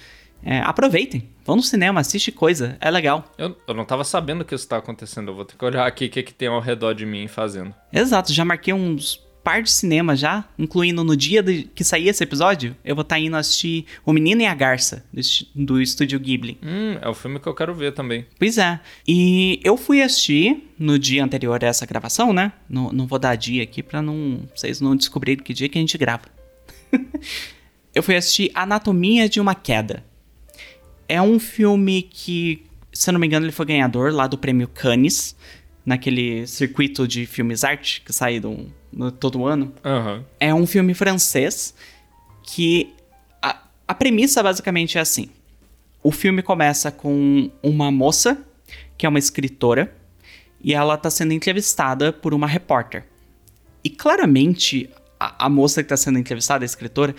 É, 0.44 0.60
aproveitem, 0.62 1.30
vão 1.46 1.56
no 1.56 1.62
cinema, 1.62 2.00
assiste 2.00 2.32
coisa, 2.32 2.76
é 2.82 2.90
legal. 2.90 3.26
Eu, 3.38 3.56
eu 3.68 3.74
não 3.76 3.86
tava 3.86 4.04
sabendo 4.04 4.44
que 4.44 4.56
isso 4.56 4.68
tá 4.68 4.78
acontecendo, 4.78 5.30
eu 5.30 5.36
vou 5.36 5.46
ter 5.46 5.56
que 5.56 5.64
olhar 5.64 5.86
aqui 5.86 6.06
o 6.06 6.10
que, 6.10 6.24
que 6.24 6.34
tem 6.34 6.48
ao 6.48 6.60
redor 6.60 6.94
de 6.94 7.06
mim 7.06 7.28
fazendo. 7.28 7.76
Exato, 7.94 8.34
já 8.34 8.44
marquei 8.44 8.74
uns 8.74 9.24
par 9.44 9.62
de 9.62 9.72
cinema 9.72 10.16
já, 10.16 10.46
incluindo 10.58 11.04
no 11.04 11.16
dia 11.16 11.42
de, 11.42 11.64
que 11.64 11.84
sair 11.84 12.08
esse 12.08 12.24
episódio, 12.24 12.76
eu 12.84 12.96
vou 12.96 13.02
estar 13.02 13.16
tá 13.16 13.20
indo 13.20 13.36
assistir 13.36 13.86
O 14.06 14.14
Menino 14.14 14.42
e 14.42 14.46
a 14.46 14.54
Garça, 14.54 15.04
do, 15.12 15.22
do 15.56 15.82
estúdio 15.82 16.20
Ghibli. 16.20 16.58
Hum, 16.64 16.98
é 17.02 17.10
o 17.10 17.14
filme 17.14 17.40
que 17.40 17.48
eu 17.48 17.56
quero 17.56 17.74
ver 17.74 17.94
também. 17.94 18.26
Pois 18.38 18.58
é. 18.58 18.80
E 19.08 19.60
eu 19.64 19.76
fui 19.78 20.02
assistir 20.02 20.72
no 20.78 20.98
dia 20.98 21.24
anterior 21.24 21.64
a 21.64 21.68
essa 21.68 21.86
gravação, 21.86 22.34
né? 22.34 22.52
Não, 22.70 22.92
não 22.92 23.08
vou 23.08 23.20
dar 23.20 23.36
dia 23.36 23.64
aqui 23.64 23.82
pra 23.82 24.02
não, 24.02 24.42
vocês 24.56 24.80
não 24.80 24.96
descobrirem 24.96 25.44
que 25.44 25.54
dia 25.54 25.70
que 25.70 25.78
a 25.78 25.82
gente 25.82 25.98
grava. 25.98 26.24
eu 27.94 28.04
fui 28.04 28.16
assistir 28.16 28.52
Anatomia 28.54 29.28
de 29.28 29.40
uma 29.40 29.56
Queda. 29.56 30.04
É 31.08 31.22
um 31.22 31.40
filme 31.40 32.04
que, 32.04 32.64
se 32.94 33.10
eu 33.10 33.14
não 33.14 33.20
me 33.20 33.28
engano, 33.28 33.46
ele 33.46 33.52
foi 33.52 33.66
ganhador 33.66 34.14
lá 34.14 34.28
do 34.28 34.38
prêmio 34.38 34.68
Cannes, 34.68 35.36
naquele 35.86 36.46
circuito 36.48 37.08
de 37.08 37.26
filmes 37.26 37.64
arte 37.64 38.02
que 38.02 38.14
sai 38.14 38.40
do, 38.40 38.72
todo 39.20 39.46
ano. 39.46 39.74
Uhum. 39.84 40.24
É 40.40 40.54
um 40.54 40.66
filme 40.68 40.94
francês 40.94 41.74
que 42.44 42.94
a, 43.42 43.64
a 43.88 43.94
premissa 43.94 44.42
basicamente 44.44 44.98
é 44.98 45.02
assim. 45.02 45.30
O 46.04 46.12
filme 46.12 46.42
começa 46.42 46.92
com 46.92 47.50
uma 47.62 47.92
moça 47.92 48.38
que 48.98 49.06
é 49.06 49.10
uma 49.10 49.20
escritora 49.20 49.96
e 50.64 50.74
ela 50.74 50.96
está 50.96 51.10
sendo 51.10 51.34
entrevistada 51.34 52.14
por 52.14 52.34
uma 52.34 52.48
repórter. 52.48 53.06
E 53.84 53.90
claramente 53.90 54.90
a, 55.20 55.46
a 55.46 55.50
moça 55.50 55.82
que 55.82 55.86
está 55.86 55.98
sendo 55.98 56.20
entrevistada, 56.20 56.64
a 56.64 56.66
escritora, 56.66 57.16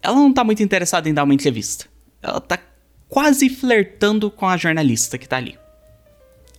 ela 0.00 0.16
não 0.16 0.30
está 0.30 0.44
muito 0.44 0.62
interessada 0.62 1.08
em 1.08 1.14
dar 1.14 1.24
uma 1.24 1.34
entrevista. 1.34 1.86
Ela 2.22 2.38
está 2.38 2.58
quase 3.08 3.48
flertando 3.48 4.30
com 4.30 4.46
a 4.46 4.56
jornalista 4.56 5.18
que 5.18 5.24
está 5.24 5.38
ali. 5.38 5.58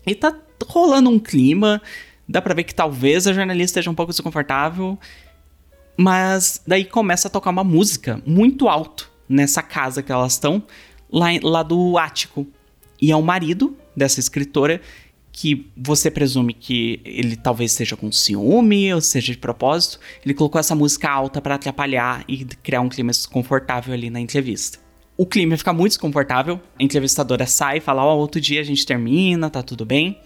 E 0.06 0.15
tá 0.15 0.36
rolando 0.67 1.10
um 1.10 1.19
clima 1.19 1.82
Dá 2.30 2.43
pra 2.43 2.54
ver 2.54 2.63
que 2.63 2.76
talvez 2.76 3.26
a 3.26 3.34
jornalista 3.34 3.80
esteja 3.80 3.89
um 3.89 3.95
pouco 3.95 4.12
desconfortável. 4.12 5.00
Mas 5.98 6.62
daí 6.65 6.86
começa 6.86 7.28
a 7.28 7.32
tocar 7.32 7.50
uma 7.50 7.63
música 7.63 8.22
muito 8.24 8.69
alto 8.69 9.12
nessa 9.28 9.63
casa 9.63 10.04
que 10.04 10.12
elas 10.12 10.34
estão, 10.34 10.62
lá, 11.12 11.28
lá 11.41 11.63
do 11.63 11.98
ático. 11.98 12.45
E 13.02 13.12
é 13.12 13.15
o 13.15 13.24
marido 13.24 13.76
dessa 13.95 14.19
escritora 14.19 14.80
que 15.32 15.72
você 15.76 16.12
presume 16.12 16.54
que 16.54 17.02
ele 17.04 17.36
talvez 17.36 17.72
seja 17.72 17.98
com 17.98 18.12
ciúme 18.12 18.93
ou 18.93 19.02
seja 19.02 19.32
de 19.32 19.38
propósito, 19.38 20.00
ele 20.24 20.34
colocou 20.34 20.60
essa 20.60 20.76
música 20.76 21.10
alta 21.10 21.41
para 21.41 21.56
atrapalhar 21.56 22.24
e 22.28 22.45
criar 22.45 22.82
um 22.82 22.89
clima 22.89 23.12
desconfortável 23.12 23.93
ali 23.93 24.10
na 24.10 24.19
entrevista. 24.19 24.78
O 25.17 25.26
clima 25.26 25.58
fica 25.58 25.74
muito 25.74 25.91
desconfortável, 25.93 26.60
a 26.80 26.84
entrevistadora 26.84 27.45
sai 27.45 27.78
e 27.78 27.82
fala: 27.82 28.04
Ó, 28.06 28.15
oh, 28.15 28.19
outro 28.19 28.39
dia 28.39 28.62
a 28.62 28.63
gente 28.63 28.86
termina, 28.86 29.50
tá 29.50 29.63
tudo 29.63 29.86
bem. 29.86 30.19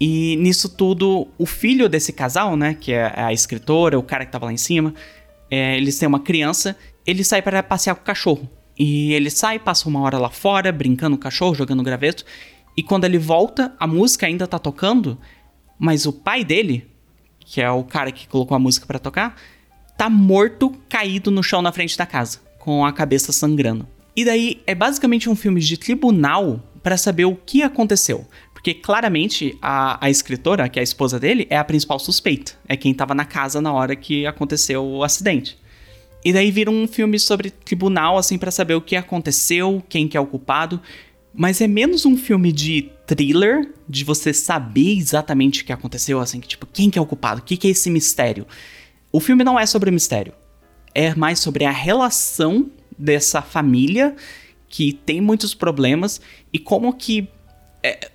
E 0.00 0.36
nisso 0.36 0.68
tudo, 0.68 1.26
o 1.38 1.46
filho 1.46 1.88
desse 1.88 2.12
casal, 2.12 2.56
né, 2.56 2.74
que 2.74 2.92
é 2.92 3.12
a 3.16 3.32
escritora, 3.32 3.98
o 3.98 4.02
cara 4.02 4.26
que 4.26 4.32
tava 4.32 4.46
lá 4.46 4.52
em 4.52 4.58
cima, 4.58 4.94
é, 5.50 5.76
eles 5.76 5.98
têm 5.98 6.06
uma 6.06 6.20
criança, 6.20 6.76
ele 7.06 7.24
sai 7.24 7.40
para 7.40 7.62
passear 7.62 7.94
com 7.94 8.02
o 8.02 8.04
cachorro. 8.04 8.48
E 8.78 9.14
ele 9.14 9.30
sai, 9.30 9.58
passa 9.58 9.88
uma 9.88 10.00
hora 10.00 10.18
lá 10.18 10.28
fora, 10.28 10.70
brincando 10.70 11.16
com 11.16 11.20
o 11.20 11.22
cachorro, 11.22 11.54
jogando 11.54 11.82
graveto. 11.82 12.24
E 12.76 12.82
quando 12.82 13.04
ele 13.04 13.18
volta, 13.18 13.74
a 13.80 13.86
música 13.86 14.26
ainda 14.26 14.46
tá 14.46 14.58
tocando, 14.58 15.18
mas 15.78 16.04
o 16.04 16.12
pai 16.12 16.44
dele, 16.44 16.86
que 17.40 17.62
é 17.62 17.70
o 17.70 17.82
cara 17.82 18.12
que 18.12 18.28
colocou 18.28 18.54
a 18.54 18.60
música 18.60 18.86
para 18.86 18.98
tocar, 18.98 19.34
tá 19.96 20.10
morto, 20.10 20.74
caído 20.88 21.30
no 21.30 21.42
chão 21.42 21.62
na 21.62 21.72
frente 21.72 21.96
da 21.96 22.04
casa, 22.04 22.38
com 22.58 22.84
a 22.84 22.92
cabeça 22.92 23.32
sangrando. 23.32 23.88
E 24.14 24.24
daí 24.24 24.62
é 24.66 24.74
basicamente 24.74 25.30
um 25.30 25.34
filme 25.34 25.60
de 25.60 25.78
tribunal 25.78 26.60
para 26.82 26.96
saber 26.96 27.24
o 27.24 27.34
que 27.34 27.62
aconteceu. 27.62 28.26
Porque 28.66 28.80
claramente 28.80 29.56
a, 29.62 30.04
a 30.04 30.10
escritora, 30.10 30.68
que 30.68 30.76
é 30.76 30.80
a 30.80 30.82
esposa 30.82 31.20
dele, 31.20 31.46
é 31.48 31.56
a 31.56 31.62
principal 31.62 32.00
suspeita. 32.00 32.54
É 32.66 32.76
quem 32.76 32.90
estava 32.90 33.14
na 33.14 33.24
casa 33.24 33.60
na 33.60 33.72
hora 33.72 33.94
que 33.94 34.26
aconteceu 34.26 34.84
o 34.84 35.04
acidente. 35.04 35.56
E 36.24 36.32
daí 36.32 36.50
vira 36.50 36.68
um 36.68 36.88
filme 36.88 37.16
sobre 37.20 37.50
tribunal, 37.50 38.18
assim, 38.18 38.36
para 38.36 38.50
saber 38.50 38.74
o 38.74 38.80
que 38.80 38.96
aconteceu, 38.96 39.80
quem 39.88 40.08
que 40.08 40.16
é 40.16 40.20
o 40.20 40.26
culpado. 40.26 40.82
Mas 41.32 41.60
é 41.60 41.68
menos 41.68 42.04
um 42.04 42.16
filme 42.16 42.50
de 42.50 42.90
thriller, 43.06 43.72
de 43.88 44.02
você 44.02 44.34
saber 44.34 44.98
exatamente 44.98 45.62
o 45.62 45.64
que 45.64 45.72
aconteceu, 45.72 46.18
assim, 46.18 46.40
que 46.40 46.48
tipo, 46.48 46.66
quem 46.66 46.90
que 46.90 46.98
é 46.98 47.02
o 47.02 47.06
culpado? 47.06 47.42
O 47.42 47.44
que, 47.44 47.56
que 47.56 47.68
é 47.68 47.70
esse 47.70 47.88
mistério? 47.88 48.48
O 49.12 49.20
filme 49.20 49.44
não 49.44 49.56
é 49.56 49.64
sobre 49.64 49.92
mistério. 49.92 50.32
É 50.92 51.14
mais 51.14 51.38
sobre 51.38 51.64
a 51.64 51.70
relação 51.70 52.68
dessa 52.98 53.40
família 53.40 54.16
que 54.68 54.92
tem 54.92 55.20
muitos 55.20 55.54
problemas 55.54 56.20
e 56.52 56.58
como 56.58 56.92
que 56.92 57.28
é, 57.80 58.10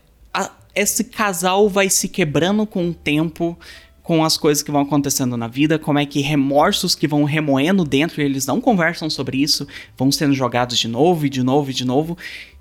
esse 0.73 1.03
casal 1.05 1.69
vai 1.69 1.89
se 1.89 2.07
quebrando 2.07 2.65
com 2.65 2.89
o 2.89 2.93
tempo, 2.93 3.57
com 4.03 4.23
as 4.23 4.37
coisas 4.37 4.63
que 4.63 4.71
vão 4.71 4.81
acontecendo 4.81 5.37
na 5.37 5.47
vida, 5.47 5.77
como 5.77 5.99
é 5.99 6.05
que 6.05 6.21
remorsos 6.21 6.95
que 6.95 7.07
vão 7.07 7.23
remoendo 7.23 7.83
dentro 7.83 8.21
e 8.21 8.25
eles 8.25 8.45
não 8.45 8.59
conversam 8.59 9.09
sobre 9.09 9.37
isso, 9.37 9.67
vão 9.97 10.11
sendo 10.11 10.33
jogados 10.33 10.77
de 10.77 10.87
novo 10.87 11.25
e 11.25 11.29
de 11.29 11.43
novo 11.43 11.69
e 11.69 11.73
de 11.73 11.85
novo, 11.85 12.17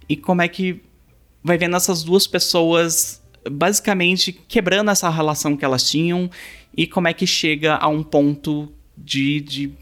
e 0.09 0.17
como 0.17 0.43
é 0.43 0.49
que 0.49 0.83
vai 1.43 1.57
vendo 1.57 1.77
essas 1.77 2.03
duas 2.03 2.27
pessoas 2.27 3.23
basicamente 3.51 4.33
quebrando 4.33 4.91
essa 4.91 5.09
relação 5.09 5.57
que 5.57 5.65
elas 5.65 5.89
tinham 5.89 6.31
e 6.77 6.87
como 6.87 7.09
é 7.09 7.15
que 7.15 7.27
chega 7.27 7.77
a 7.77 7.89
um 7.89 8.03
ponto 8.03 8.71
de, 8.97 9.41
de, 9.41 9.73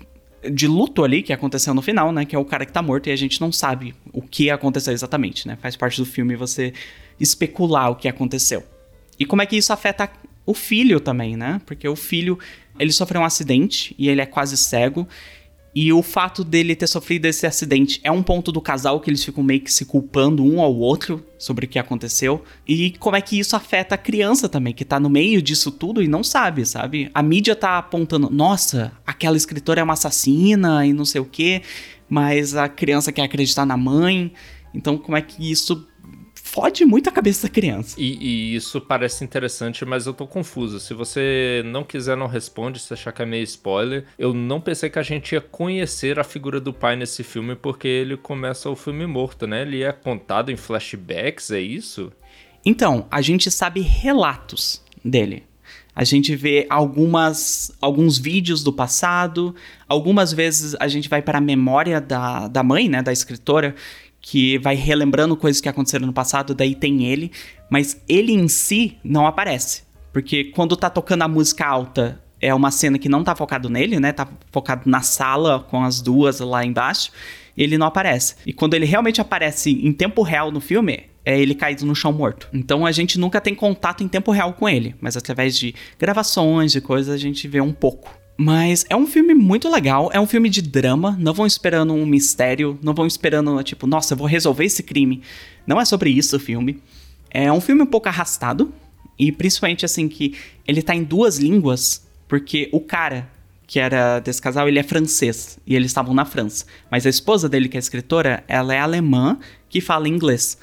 de 0.50 0.66
luto 0.66 1.02
ali 1.04 1.22
que 1.22 1.32
aconteceu 1.32 1.74
no 1.74 1.82
final, 1.82 2.12
né? 2.12 2.24
Que 2.24 2.36
é 2.36 2.38
o 2.38 2.44
cara 2.44 2.64
que 2.64 2.72
tá 2.72 2.80
morto 2.80 3.08
e 3.08 3.12
a 3.12 3.16
gente 3.16 3.40
não 3.40 3.50
sabe 3.50 3.94
o 4.12 4.22
que 4.22 4.50
aconteceu 4.50 4.92
exatamente, 4.92 5.46
né? 5.46 5.58
Faz 5.60 5.76
parte 5.76 5.98
do 5.98 6.06
filme 6.06 6.36
você 6.36 6.72
especular 7.20 7.90
o 7.90 7.96
que 7.96 8.08
aconteceu. 8.08 8.64
E 9.18 9.24
como 9.24 9.42
é 9.42 9.46
que 9.46 9.56
isso 9.56 9.72
afeta 9.72 10.10
o 10.46 10.54
filho 10.54 11.00
também, 11.00 11.36
né? 11.36 11.60
Porque 11.66 11.86
o 11.88 11.96
filho, 11.96 12.38
ele 12.78 12.92
sofreu 12.92 13.20
um 13.20 13.24
acidente 13.24 13.94
e 13.98 14.08
ele 14.08 14.20
é 14.20 14.26
quase 14.26 14.56
cego. 14.56 15.06
E 15.74 15.92
o 15.92 16.02
fato 16.02 16.42
dele 16.42 16.74
ter 16.74 16.86
sofrido 16.86 17.26
esse 17.26 17.46
acidente 17.46 18.00
é 18.02 18.10
um 18.10 18.22
ponto 18.22 18.50
do 18.50 18.60
casal 18.60 18.98
que 19.00 19.10
eles 19.10 19.22
ficam 19.22 19.44
meio 19.44 19.60
que 19.60 19.72
se 19.72 19.84
culpando 19.84 20.42
um 20.42 20.60
ao 20.60 20.74
outro 20.74 21.24
sobre 21.38 21.66
o 21.66 21.68
que 21.68 21.78
aconteceu. 21.78 22.42
E 22.66 22.92
como 22.92 23.14
é 23.14 23.20
que 23.20 23.38
isso 23.38 23.54
afeta 23.54 23.94
a 23.94 23.98
criança 23.98 24.48
também, 24.48 24.72
que 24.72 24.84
tá 24.84 24.98
no 24.98 25.10
meio 25.10 25.42
disso 25.42 25.70
tudo 25.70 26.02
e 26.02 26.08
não 26.08 26.24
sabe, 26.24 26.64
sabe? 26.64 27.10
A 27.12 27.22
mídia 27.22 27.54
tá 27.54 27.78
apontando, 27.78 28.30
nossa, 28.30 28.90
aquela 29.06 29.36
escritora 29.36 29.80
é 29.80 29.84
uma 29.84 29.92
assassina 29.92 30.86
e 30.86 30.92
não 30.92 31.04
sei 31.04 31.20
o 31.20 31.26
quê, 31.26 31.62
mas 32.08 32.56
a 32.56 32.68
criança 32.68 33.12
quer 33.12 33.22
acreditar 33.22 33.66
na 33.66 33.76
mãe. 33.76 34.32
Então, 34.74 34.96
como 34.96 35.16
é 35.16 35.22
que 35.22 35.50
isso 35.50 35.86
fode 36.48 36.84
muito 36.84 37.08
a 37.08 37.12
cabeça 37.12 37.46
da 37.46 37.52
criança. 37.52 37.94
E, 37.98 38.16
e, 38.20 38.56
isso 38.56 38.80
parece 38.80 39.22
interessante, 39.22 39.84
mas 39.84 40.06
eu 40.06 40.14
tô 40.14 40.26
confuso. 40.26 40.80
Se 40.80 40.94
você 40.94 41.62
não 41.66 41.84
quiser, 41.84 42.16
não 42.16 42.26
responde, 42.26 42.78
se 42.78 42.92
achar 42.92 43.12
que 43.12 43.20
é 43.20 43.26
meio 43.26 43.44
spoiler. 43.44 44.06
Eu 44.18 44.32
não 44.32 44.60
pensei 44.60 44.88
que 44.88 44.98
a 44.98 45.02
gente 45.02 45.32
ia 45.32 45.40
conhecer 45.40 46.18
a 46.18 46.24
figura 46.24 46.58
do 46.58 46.72
pai 46.72 46.96
nesse 46.96 47.22
filme, 47.22 47.54
porque 47.54 47.86
ele 47.86 48.16
começa 48.16 48.70
o 48.70 48.74
filme 48.74 49.06
morto, 49.06 49.46
né? 49.46 49.62
Ele 49.62 49.82
é 49.82 49.92
contado 49.92 50.50
em 50.50 50.56
flashbacks, 50.56 51.50
é 51.50 51.60
isso? 51.60 52.10
Então, 52.64 53.06
a 53.10 53.20
gente 53.20 53.50
sabe 53.50 53.80
relatos 53.80 54.82
dele. 55.04 55.44
A 55.94 56.04
gente 56.04 56.34
vê 56.36 56.64
algumas, 56.70 57.72
alguns 57.80 58.18
vídeos 58.18 58.62
do 58.62 58.72
passado, 58.72 59.54
algumas 59.88 60.32
vezes 60.32 60.76
a 60.78 60.86
gente 60.86 61.08
vai 61.08 61.20
para 61.20 61.38
a 61.38 61.40
memória 61.40 62.00
da, 62.00 62.46
da 62.46 62.62
mãe, 62.62 62.88
né, 62.88 63.02
da 63.02 63.12
escritora, 63.12 63.74
que 64.30 64.58
vai 64.58 64.74
relembrando 64.74 65.34
coisas 65.34 65.58
que 65.58 65.70
aconteceram 65.70 66.06
no 66.06 66.12
passado, 66.12 66.54
daí 66.54 66.74
tem 66.74 67.06
ele, 67.06 67.32
mas 67.70 67.98
ele 68.06 68.30
em 68.30 68.46
si 68.46 68.98
não 69.02 69.26
aparece. 69.26 69.84
Porque 70.12 70.44
quando 70.44 70.76
tá 70.76 70.90
tocando 70.90 71.22
a 71.22 71.28
música 71.28 71.66
alta, 71.66 72.22
é 72.38 72.52
uma 72.52 72.70
cena 72.70 72.98
que 72.98 73.08
não 73.08 73.24
tá 73.24 73.34
focado 73.34 73.70
nele, 73.70 73.98
né? 73.98 74.12
Tá 74.12 74.28
focado 74.52 74.82
na 74.84 75.00
sala 75.00 75.60
com 75.60 75.82
as 75.82 76.02
duas 76.02 76.40
lá 76.40 76.62
embaixo. 76.62 77.10
Ele 77.56 77.78
não 77.78 77.86
aparece. 77.86 78.34
E 78.44 78.52
quando 78.52 78.74
ele 78.74 78.84
realmente 78.84 79.18
aparece 79.18 79.70
em 79.70 79.94
tempo 79.94 80.20
real 80.20 80.52
no 80.52 80.60
filme, 80.60 81.04
é 81.24 81.40
ele 81.40 81.54
caído 81.54 81.86
no 81.86 81.94
chão 81.94 82.12
morto. 82.12 82.50
Então 82.52 82.84
a 82.84 82.92
gente 82.92 83.18
nunca 83.18 83.40
tem 83.40 83.54
contato 83.54 84.04
em 84.04 84.08
tempo 84.08 84.30
real 84.30 84.52
com 84.52 84.68
ele, 84.68 84.94
mas 85.00 85.16
através 85.16 85.58
de 85.58 85.74
gravações 85.98 86.74
e 86.74 86.82
coisas 86.82 87.14
a 87.14 87.18
gente 87.18 87.48
vê 87.48 87.62
um 87.62 87.72
pouco. 87.72 88.17
Mas 88.40 88.86
é 88.88 88.94
um 88.94 89.04
filme 89.06 89.34
muito 89.34 89.68
legal, 89.68 90.10
é 90.12 90.20
um 90.20 90.26
filme 90.26 90.48
de 90.48 90.62
drama, 90.62 91.16
não 91.18 91.34
vão 91.34 91.44
esperando 91.44 91.92
um 91.92 92.06
mistério, 92.06 92.78
não 92.80 92.94
vão 92.94 93.04
esperando, 93.04 93.60
tipo, 93.64 93.84
nossa, 93.84 94.14
eu 94.14 94.18
vou 94.18 94.28
resolver 94.28 94.64
esse 94.64 94.82
crime. 94.84 95.22
Não 95.66 95.80
é 95.80 95.84
sobre 95.84 96.10
isso 96.10 96.36
o 96.36 96.40
filme. 96.40 96.80
É 97.30 97.52
um 97.52 97.60
filme 97.60 97.82
um 97.82 97.86
pouco 97.86 98.08
arrastado, 98.08 98.72
e 99.18 99.32
principalmente 99.32 99.84
assim 99.84 100.08
que 100.08 100.36
ele 100.66 100.82
tá 100.82 100.94
em 100.94 101.02
duas 101.02 101.38
línguas, 101.38 102.06
porque 102.28 102.68
o 102.72 102.80
cara 102.80 103.28
que 103.66 103.78
era 103.78 104.18
desse 104.20 104.40
casal, 104.40 104.66
ele 104.66 104.78
é 104.78 104.82
francês, 104.82 105.58
e 105.66 105.76
eles 105.76 105.90
estavam 105.90 106.14
na 106.14 106.24
França. 106.24 106.64
Mas 106.90 107.04
a 107.04 107.10
esposa 107.10 107.50
dele, 107.50 107.68
que 107.68 107.76
é 107.76 107.80
escritora, 107.80 108.42
ela 108.48 108.74
é 108.74 108.78
alemã, 108.78 109.38
que 109.68 109.82
fala 109.82 110.08
inglês. 110.08 110.56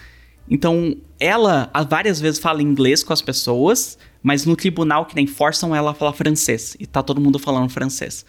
Então, 0.50 0.98
ela 1.20 1.70
várias 1.88 2.20
vezes 2.20 2.40
fala 2.40 2.64
inglês 2.64 3.04
com 3.04 3.14
as 3.14 3.22
pessoas, 3.22 3.98
mas 4.26 4.44
no 4.44 4.56
tribunal 4.56 5.06
que 5.06 5.16
nem 5.16 5.28
forçam 5.28 5.76
ela 5.76 5.92
a 5.92 5.94
falar 5.94 6.12
francês. 6.12 6.76
E 6.80 6.88
tá 6.88 7.04
todo 7.04 7.22
mundo 7.22 7.38
falando 7.38 7.70
francês. 7.70 8.26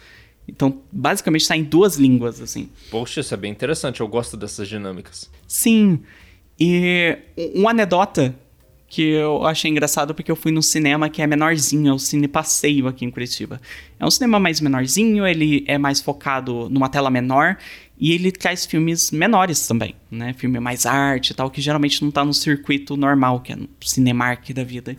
Então, 0.47 0.79
basicamente, 0.91 1.41
está 1.41 1.57
em 1.57 1.63
duas 1.63 1.95
línguas, 1.95 2.39
assim. 2.39 2.69
Poxa, 2.91 3.21
isso 3.21 3.33
é 3.33 3.37
bem 3.37 3.51
interessante. 3.51 3.99
Eu 3.99 4.07
gosto 4.07 4.37
dessas 4.37 4.67
dinâmicas. 4.67 5.27
Sim. 5.47 5.99
E 6.59 7.17
uma 7.55 7.71
anedota 7.71 8.35
que 8.87 9.01
eu 9.01 9.43
achei 9.47 9.71
engraçado 9.71 10.13
porque 10.13 10.29
eu 10.29 10.35
fui 10.35 10.51
no 10.51 10.61
cinema 10.61 11.09
que 11.09 11.19
é 11.19 11.25
menorzinho, 11.25 11.89
é 11.89 11.93
o 11.93 11.97
Cine 11.97 12.27
Passeio 12.27 12.87
aqui 12.87 13.03
em 13.03 13.09
Curitiba. 13.09 13.59
É 13.99 14.05
um 14.05 14.11
cinema 14.11 14.39
mais 14.39 14.61
menorzinho, 14.61 15.25
ele 15.25 15.65
é 15.67 15.79
mais 15.79 15.99
focado 15.99 16.69
numa 16.69 16.89
tela 16.89 17.09
menor 17.09 17.57
e 17.99 18.13
ele 18.13 18.31
traz 18.31 18.67
filmes 18.67 19.09
menores 19.09 19.65
também, 19.65 19.95
né? 20.11 20.31
Filme 20.33 20.59
mais 20.59 20.85
arte 20.85 21.31
e 21.31 21.33
tal, 21.33 21.49
que 21.49 21.59
geralmente 21.59 22.03
não 22.03 22.11
tá 22.11 22.23
no 22.23 22.35
circuito 22.35 22.95
normal, 22.95 23.39
que 23.39 23.51
é 23.51 23.55
no 23.55 23.67
Cinemark 23.81 24.53
da 24.53 24.63
vida. 24.63 24.95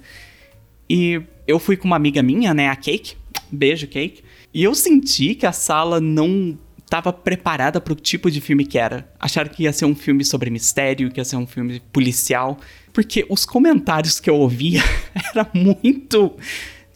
E 0.88 1.20
eu 1.46 1.58
fui 1.58 1.76
com 1.76 1.86
uma 1.86 1.96
amiga 1.96 2.22
minha, 2.22 2.52
né, 2.54 2.68
a 2.68 2.76
Cake. 2.76 3.16
Beijo, 3.50 3.86
Cake. 3.86 4.22
E 4.52 4.64
eu 4.64 4.74
senti 4.74 5.34
que 5.34 5.46
a 5.46 5.52
sala 5.52 6.00
não 6.00 6.58
estava 6.78 7.12
preparada 7.12 7.80
para 7.80 7.92
o 7.92 7.96
tipo 7.96 8.30
de 8.30 8.40
filme 8.40 8.64
que 8.64 8.78
era. 8.78 9.10
Acharam 9.20 9.50
que 9.50 9.64
ia 9.64 9.72
ser 9.72 9.84
um 9.84 9.94
filme 9.94 10.24
sobre 10.24 10.48
mistério, 10.48 11.10
que 11.10 11.20
ia 11.20 11.24
ser 11.24 11.36
um 11.36 11.46
filme 11.46 11.80
policial, 11.92 12.58
porque 12.92 13.26
os 13.28 13.44
comentários 13.44 14.18
que 14.18 14.30
eu 14.30 14.36
ouvia 14.36 14.82
era 15.14 15.48
muito 15.52 16.34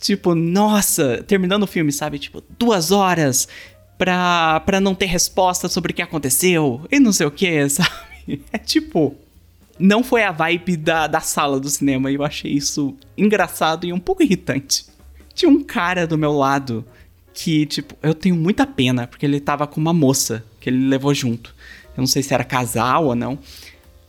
tipo, 0.00 0.34
nossa, 0.34 1.22
terminando 1.22 1.62
o 1.62 1.66
filme, 1.66 1.92
sabe? 1.92 2.18
Tipo, 2.18 2.42
duas 2.58 2.90
horas 2.90 3.46
pra, 3.96 4.80
não 4.82 4.94
ter 4.94 5.06
resposta 5.06 5.68
sobre 5.68 5.92
o 5.92 5.94
que 5.94 6.02
aconteceu 6.02 6.84
e 6.90 6.98
não 6.98 7.12
sei 7.12 7.26
o 7.26 7.30
que, 7.30 7.68
sabe? 7.70 7.90
É 8.52 8.58
tipo, 8.58 9.14
não 9.82 10.04
foi 10.04 10.22
a 10.22 10.30
vibe 10.30 10.76
da, 10.76 11.08
da 11.08 11.18
sala 11.18 11.58
do 11.58 11.68
cinema 11.68 12.08
e 12.08 12.14
eu 12.14 12.22
achei 12.22 12.52
isso 12.52 12.94
engraçado 13.18 13.84
e 13.84 13.92
um 13.92 13.98
pouco 13.98 14.22
irritante. 14.22 14.86
Tinha 15.34 15.50
um 15.50 15.60
cara 15.60 16.06
do 16.06 16.16
meu 16.16 16.32
lado 16.32 16.84
que, 17.34 17.66
tipo, 17.66 17.96
eu 18.00 18.14
tenho 18.14 18.36
muita 18.36 18.64
pena, 18.64 19.08
porque 19.08 19.26
ele 19.26 19.40
tava 19.40 19.66
com 19.66 19.80
uma 19.80 19.92
moça 19.92 20.44
que 20.60 20.70
ele 20.70 20.86
levou 20.86 21.12
junto. 21.12 21.52
Eu 21.96 22.02
não 22.02 22.06
sei 22.06 22.22
se 22.22 22.32
era 22.32 22.44
casal 22.44 23.06
ou 23.06 23.16
não, 23.16 23.36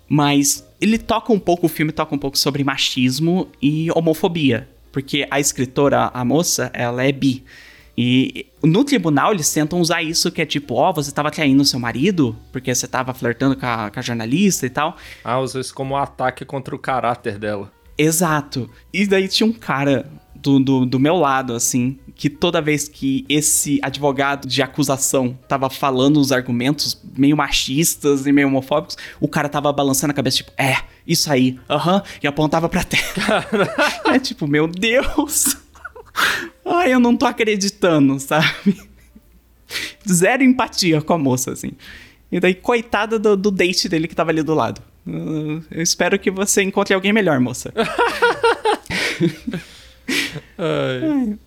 mas 0.08 0.64
ele 0.80 1.00
toca 1.00 1.34
um 1.34 1.40
pouco, 1.40 1.66
o 1.66 1.70
filme 1.70 1.92
toca 1.92 2.14
um 2.14 2.20
pouco 2.20 2.38
sobre 2.38 2.64
machismo 2.64 3.50
e 3.60 3.90
homofobia, 3.96 4.70
porque 4.92 5.28
a 5.32 5.40
escritora, 5.40 6.12
a 6.14 6.24
moça, 6.24 6.70
ela 6.72 7.04
é 7.04 7.12
bi. 7.12 7.44
E 7.98 8.48
no 8.64 8.84
tribunal 8.84 9.34
eles 9.34 9.52
tentam 9.52 9.80
usar 9.80 10.02
isso 10.02 10.32
que 10.32 10.42
é 10.42 10.46
tipo, 10.46 10.76
ó, 10.76 10.90
oh, 10.90 10.94
você 10.94 11.12
tava 11.12 11.30
traindo 11.30 11.64
seu 11.64 11.80
marido 11.80 12.36
porque 12.52 12.74
você 12.74 12.88
tava 12.88 13.14
flertando 13.14 13.56
com 13.56 13.66
a, 13.66 13.92
com 13.92 14.00
a 14.00 14.02
jornalista 14.02 14.66
e 14.66 14.70
tal. 14.70 14.98
Ah, 15.24 15.40
usa 15.40 15.60
isso 15.60 15.74
como 15.74 15.94
um 15.94 15.98
ataque 15.98 16.44
contra 16.44 16.76
o 16.76 16.80
caráter 16.80 17.38
dela. 17.38 17.72
Exato. 17.98 18.70
E 18.92 19.06
daí 19.06 19.28
tinha 19.28 19.48
um 19.48 19.54
cara 19.54 20.10
do, 20.36 20.60
do, 20.60 20.86
do, 20.86 21.00
meu 21.00 21.16
lado, 21.16 21.54
assim, 21.54 21.98
que 22.16 22.30
toda 22.30 22.62
vez 22.62 22.88
que 22.90 23.26
esse 23.30 23.80
advogado 23.82 24.48
de 24.48 24.62
acusação 24.62 25.38
tava 25.48 25.70
falando 25.70 26.18
os 26.18 26.32
argumentos 26.32 27.00
meio 27.16 27.38
machistas 27.38 28.26
e 28.26 28.32
meio 28.32 28.48
homofóbicos, 28.48 28.98
o 29.22 29.28
cara 29.28 29.48
tava 29.48 29.72
balançando 29.72 30.12
a 30.12 30.14
cabeça, 30.14 30.38
tipo, 30.38 30.52
é, 30.58 30.78
isso 31.08 31.32
aí, 31.32 31.60
aham, 31.70 31.98
uh 31.98 32.00
-huh, 32.02 32.06
e 32.24 32.28
apontava 32.28 32.68
pra 32.68 32.84
terra. 32.84 33.46
é 34.14 34.20
tipo, 34.20 34.48
meu 34.48 34.68
Deus. 34.68 35.63
Ai, 36.66 36.94
eu 36.94 37.00
não 37.00 37.16
tô 37.16 37.26
acreditando, 37.26 38.20
sabe? 38.20 38.78
Zero 40.10 40.44
empatia 40.44 41.02
com 41.02 41.14
a 41.14 41.18
moça, 41.18 41.52
assim. 41.52 41.72
E 42.32 42.40
daí, 42.40 42.54
coitada 42.56 43.20
do, 43.20 43.38
do 43.38 43.52
date 43.52 43.88
dele 43.88 44.08
que 44.08 44.16
tava 44.16 44.32
ali 44.32 44.42
do 44.42 44.54
lado. 44.54 44.82
Uh, 45.06 45.64
eu 45.70 45.82
espero 45.82 46.18
que 46.18 46.32
você 46.32 46.64
encontre 46.64 46.94
alguém 46.94 47.14
melhor, 47.14 47.40
moça. 47.40 47.74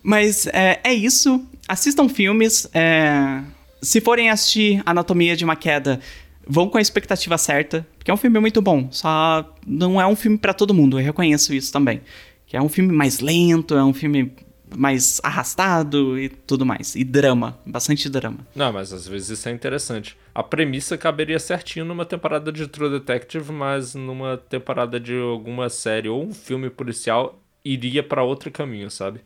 Mas 0.03 0.47
é, 0.47 0.79
é, 0.83 0.93
isso. 0.93 1.45
Assistam 1.67 2.07
filmes. 2.07 2.69
É... 2.73 3.41
Se 3.81 3.99
forem 4.01 4.29
assistir 4.29 4.81
Anatomia 4.85 5.35
de 5.35 5.43
uma 5.43 5.55
Queda, 5.55 5.99
vão 6.47 6.69
com 6.69 6.77
a 6.77 6.81
expectativa 6.81 7.37
certa, 7.37 7.85
porque 7.97 8.09
é 8.09 8.13
um 8.13 8.17
filme 8.17 8.39
muito 8.39 8.61
bom. 8.61 8.87
Só 8.91 9.53
não 9.65 9.99
é 9.99 10.07
um 10.07 10.15
filme 10.15 10.37
para 10.37 10.53
todo 10.53 10.73
mundo, 10.73 10.99
eu 10.99 11.03
reconheço 11.03 11.53
isso 11.53 11.71
também. 11.71 12.01
Que 12.45 12.55
é 12.55 12.61
um 12.61 12.69
filme 12.69 12.93
mais 12.93 13.19
lento, 13.19 13.75
é 13.75 13.83
um 13.83 13.93
filme 13.93 14.31
mais 14.75 15.19
arrastado 15.23 16.19
e 16.19 16.29
tudo 16.29 16.65
mais. 16.65 16.95
E 16.95 17.03
drama, 17.03 17.57
bastante 17.65 18.09
drama. 18.09 18.39
Não, 18.55 18.71
mas 18.73 18.91
às 18.91 19.07
vezes 19.07 19.29
isso 19.29 19.49
é 19.49 19.51
interessante. 19.51 20.17
A 20.33 20.43
premissa 20.43 20.97
caberia 20.97 21.39
certinho 21.39 21.85
numa 21.85 22.05
temporada 22.05 22.51
de 22.51 22.67
True 22.67 22.89
Detective, 22.89 23.51
mas 23.51 23.95
numa 23.95 24.37
temporada 24.37 24.99
de 24.99 25.17
alguma 25.17 25.69
série 25.69 26.09
ou 26.09 26.23
um 26.23 26.33
filme 26.33 26.69
policial 26.69 27.41
iria 27.63 28.03
para 28.03 28.23
outro 28.23 28.51
caminho, 28.51 28.89
sabe? 28.89 29.21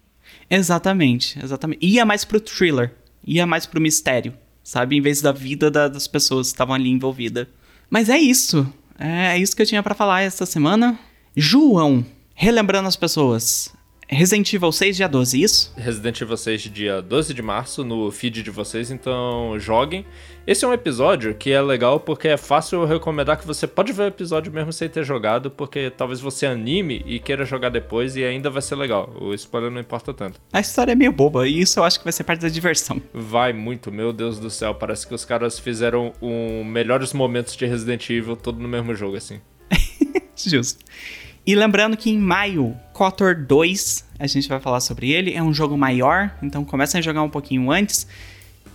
Exatamente, 0.49 1.39
exatamente. 1.43 1.85
Ia 1.85 2.05
mais 2.05 2.23
pro 2.23 2.39
thriller, 2.39 2.93
ia 3.25 3.45
mais 3.45 3.65
pro 3.65 3.81
mistério, 3.81 4.33
sabe? 4.63 4.95
Em 4.95 5.01
vez 5.01 5.21
da 5.21 5.31
vida 5.31 5.69
da, 5.69 5.87
das 5.87 6.07
pessoas 6.07 6.47
que 6.47 6.53
estavam 6.53 6.75
ali 6.75 6.89
envolvidas. 6.89 7.47
Mas 7.89 8.09
é 8.09 8.17
isso. 8.17 8.71
É 8.97 9.37
isso 9.37 9.55
que 9.55 9.61
eu 9.61 9.65
tinha 9.65 9.83
para 9.83 9.95
falar 9.95 10.21
essa 10.21 10.45
semana. 10.45 10.97
João, 11.35 12.05
relembrando 12.33 12.87
as 12.87 12.95
pessoas, 12.95 13.73
Resident 14.13 14.51
Evil 14.53 14.73
6, 14.73 14.97
dia 14.97 15.07
12, 15.07 15.41
isso? 15.41 15.73
Resident 15.77 16.19
Evil 16.19 16.35
6, 16.35 16.61
dia 16.63 17.01
12 17.01 17.33
de 17.33 17.41
março, 17.41 17.81
no 17.81 18.11
feed 18.11 18.43
de 18.43 18.51
vocês, 18.51 18.91
então 18.91 19.57
joguem. 19.57 20.05
Esse 20.45 20.65
é 20.65 20.67
um 20.67 20.73
episódio 20.73 21.33
que 21.33 21.49
é 21.49 21.61
legal 21.61 21.97
porque 21.97 22.27
é 22.27 22.35
fácil 22.35 22.81
eu 22.81 22.85
recomendar 22.85 23.39
que 23.39 23.47
você 23.47 23.65
pode 23.65 23.93
ver 23.93 24.03
o 24.03 24.07
episódio 24.07 24.51
mesmo 24.51 24.73
sem 24.73 24.89
ter 24.89 25.05
jogado, 25.05 25.49
porque 25.49 25.89
talvez 25.89 26.19
você 26.19 26.45
anime 26.45 27.01
e 27.05 27.21
queira 27.21 27.45
jogar 27.45 27.69
depois 27.69 28.17
e 28.17 28.23
ainda 28.25 28.49
vai 28.49 28.61
ser 28.61 28.75
legal. 28.75 29.15
O 29.17 29.33
spoiler 29.33 29.71
não 29.71 29.79
importa 29.79 30.13
tanto. 30.13 30.41
A 30.51 30.59
história 30.59 30.91
é 30.91 30.95
meio 30.95 31.13
boba 31.13 31.47
e 31.47 31.61
isso 31.61 31.79
eu 31.79 31.85
acho 31.85 31.97
que 31.97 32.03
vai 32.03 32.11
ser 32.11 32.25
parte 32.25 32.41
da 32.41 32.49
diversão. 32.49 33.01
Vai 33.13 33.53
muito, 33.53 33.93
meu 33.93 34.11
Deus 34.11 34.37
do 34.37 34.49
céu. 34.49 34.75
Parece 34.75 35.07
que 35.07 35.15
os 35.15 35.23
caras 35.23 35.57
fizeram 35.57 36.11
um 36.21 36.65
melhores 36.65 37.13
momentos 37.13 37.55
de 37.55 37.65
Resident 37.65 38.09
Evil 38.09 38.35
todo 38.35 38.59
no 38.59 38.67
mesmo 38.67 38.93
jogo, 38.93 39.15
assim. 39.15 39.39
Justo. 40.35 40.83
E 41.45 41.55
lembrando 41.55 41.97
que 41.97 42.09
em 42.09 42.17
maio, 42.17 42.75
KOTOR 42.93 43.45
2, 43.45 44.05
a 44.19 44.27
gente 44.27 44.47
vai 44.47 44.59
falar 44.59 44.79
sobre 44.79 45.11
ele. 45.11 45.33
É 45.33 45.41
um 45.41 45.53
jogo 45.53 45.77
maior, 45.77 46.31
então 46.41 46.63
comecem 46.63 46.99
a 46.99 47.01
jogar 47.01 47.23
um 47.23 47.29
pouquinho 47.29 47.71
antes. 47.71 48.07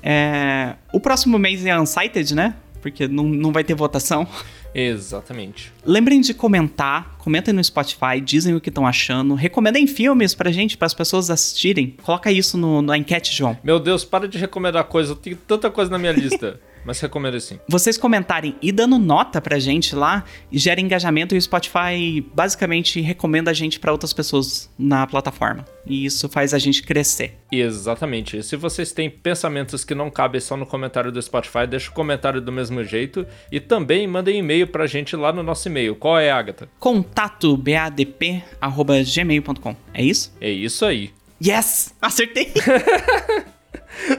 É... 0.02 0.74
O 0.92 1.00
próximo 1.00 1.38
mês 1.38 1.64
é 1.64 1.78
Unsighted, 1.78 2.34
né? 2.34 2.54
Porque 2.82 3.06
não, 3.06 3.24
não 3.24 3.52
vai 3.52 3.62
ter 3.62 3.74
votação. 3.74 4.26
Exatamente. 4.74 5.72
Lembrem 5.84 6.20
de 6.20 6.34
comentar, 6.34 7.16
comentem 7.18 7.54
no 7.54 7.64
Spotify, 7.64 8.20
dizem 8.22 8.54
o 8.54 8.60
que 8.60 8.68
estão 8.68 8.86
achando, 8.86 9.34
recomendem 9.34 9.86
filmes 9.86 10.34
pra 10.34 10.52
gente, 10.52 10.76
para 10.76 10.84
as 10.84 10.92
pessoas 10.92 11.30
assistirem. 11.30 11.96
Coloca 12.02 12.30
isso 12.30 12.58
no, 12.58 12.82
na 12.82 12.98
enquete, 12.98 13.34
João. 13.34 13.56
Meu 13.64 13.80
Deus, 13.80 14.04
para 14.04 14.28
de 14.28 14.36
recomendar 14.36 14.84
coisa, 14.84 15.12
eu 15.12 15.16
tenho 15.16 15.36
tanta 15.36 15.70
coisa 15.70 15.90
na 15.90 15.98
minha 15.98 16.12
lista. 16.12 16.60
Mas 16.86 17.00
recomendo 17.00 17.40
sim. 17.40 17.58
Vocês 17.68 17.98
comentarem 17.98 18.54
e 18.62 18.70
dando 18.70 18.96
nota 18.96 19.40
pra 19.40 19.58
gente 19.58 19.96
lá, 19.96 20.22
gera 20.52 20.80
engajamento 20.80 21.34
e 21.34 21.38
o 21.38 21.42
Spotify 21.42 22.24
basicamente 22.32 23.00
recomenda 23.00 23.50
a 23.50 23.54
gente 23.54 23.80
para 23.80 23.90
outras 23.90 24.12
pessoas 24.12 24.70
na 24.78 25.04
plataforma. 25.04 25.64
E 25.84 26.04
isso 26.04 26.28
faz 26.28 26.54
a 26.54 26.58
gente 26.58 26.84
crescer. 26.84 27.36
Exatamente. 27.50 28.40
Se 28.42 28.56
vocês 28.56 28.92
têm 28.92 29.10
pensamentos 29.10 29.84
que 29.84 29.94
não 29.94 30.10
cabem 30.10 30.40
só 30.40 30.56
no 30.56 30.64
comentário 30.64 31.10
do 31.10 31.20
Spotify, 31.20 31.66
deixa 31.68 31.90
o 31.90 31.92
comentário 31.92 32.40
do 32.40 32.52
mesmo 32.52 32.84
jeito. 32.84 33.26
E 33.50 33.58
também 33.58 34.06
mandem 34.06 34.38
e-mail 34.38 34.68
pra 34.68 34.86
gente 34.86 35.16
lá 35.16 35.32
no 35.32 35.42
nosso 35.42 35.66
e-mail. 35.68 35.96
Qual 35.96 36.16
é, 36.18 36.30
Agatha? 36.30 36.68
Contato 36.78 37.56
badp.gmail.com. 37.56 39.74
É 39.92 40.04
isso? 40.04 40.32
É 40.40 40.50
isso 40.50 40.84
aí. 40.84 41.10
Yes! 41.44 41.92
Acertei! 42.00 42.52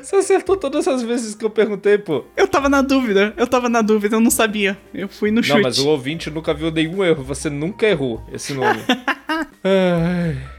Você 0.02 0.18
acertou 0.18 0.58
todas 0.58 0.88
as 0.88 1.02
vezes 1.02 1.36
que 1.36 1.46
eu 1.46 1.50
perguntei, 1.50 1.98
pô. 1.98 2.24
Eu 2.36 2.48
tava 2.48 2.70
na 2.70 2.82
dúvida, 2.82 3.34
eu 3.38 3.48
tava 3.48 3.70
na 3.70 3.82
dúvida, 3.82 4.16
eu 4.16 4.20
não 4.20 4.32
sabia. 4.32 4.78
Eu 4.94 5.08
fui 5.08 5.32
no 5.32 5.44
chute. 5.44 5.56
Não, 5.56 5.62
mas 5.62 5.80
o 5.80 5.88
ouvinte 5.88 6.30
nunca 6.30 6.54
viu 6.54 6.72
nenhum 6.72 7.04
erro, 7.04 7.24
você 7.24 7.50
nunca 7.50 7.88
errou 7.88 8.24
esse 8.32 8.54
nome. 8.54 8.80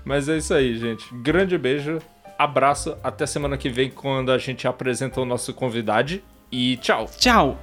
Mas 0.04 0.28
é 0.28 0.36
isso 0.36 0.52
aí, 0.52 0.76
gente. 0.76 1.06
Grande 1.14 1.56
beijo, 1.56 1.98
abraço, 2.38 2.96
até 3.02 3.26
semana 3.26 3.56
que 3.56 3.68
vem 3.70 3.90
quando 3.90 4.30
a 4.30 4.38
gente 4.38 4.66
apresenta 4.68 5.20
o 5.20 5.24
nosso 5.24 5.54
convidado. 5.54 6.20
E 6.50 6.76
tchau. 6.78 7.08
Tchau. 7.18 7.58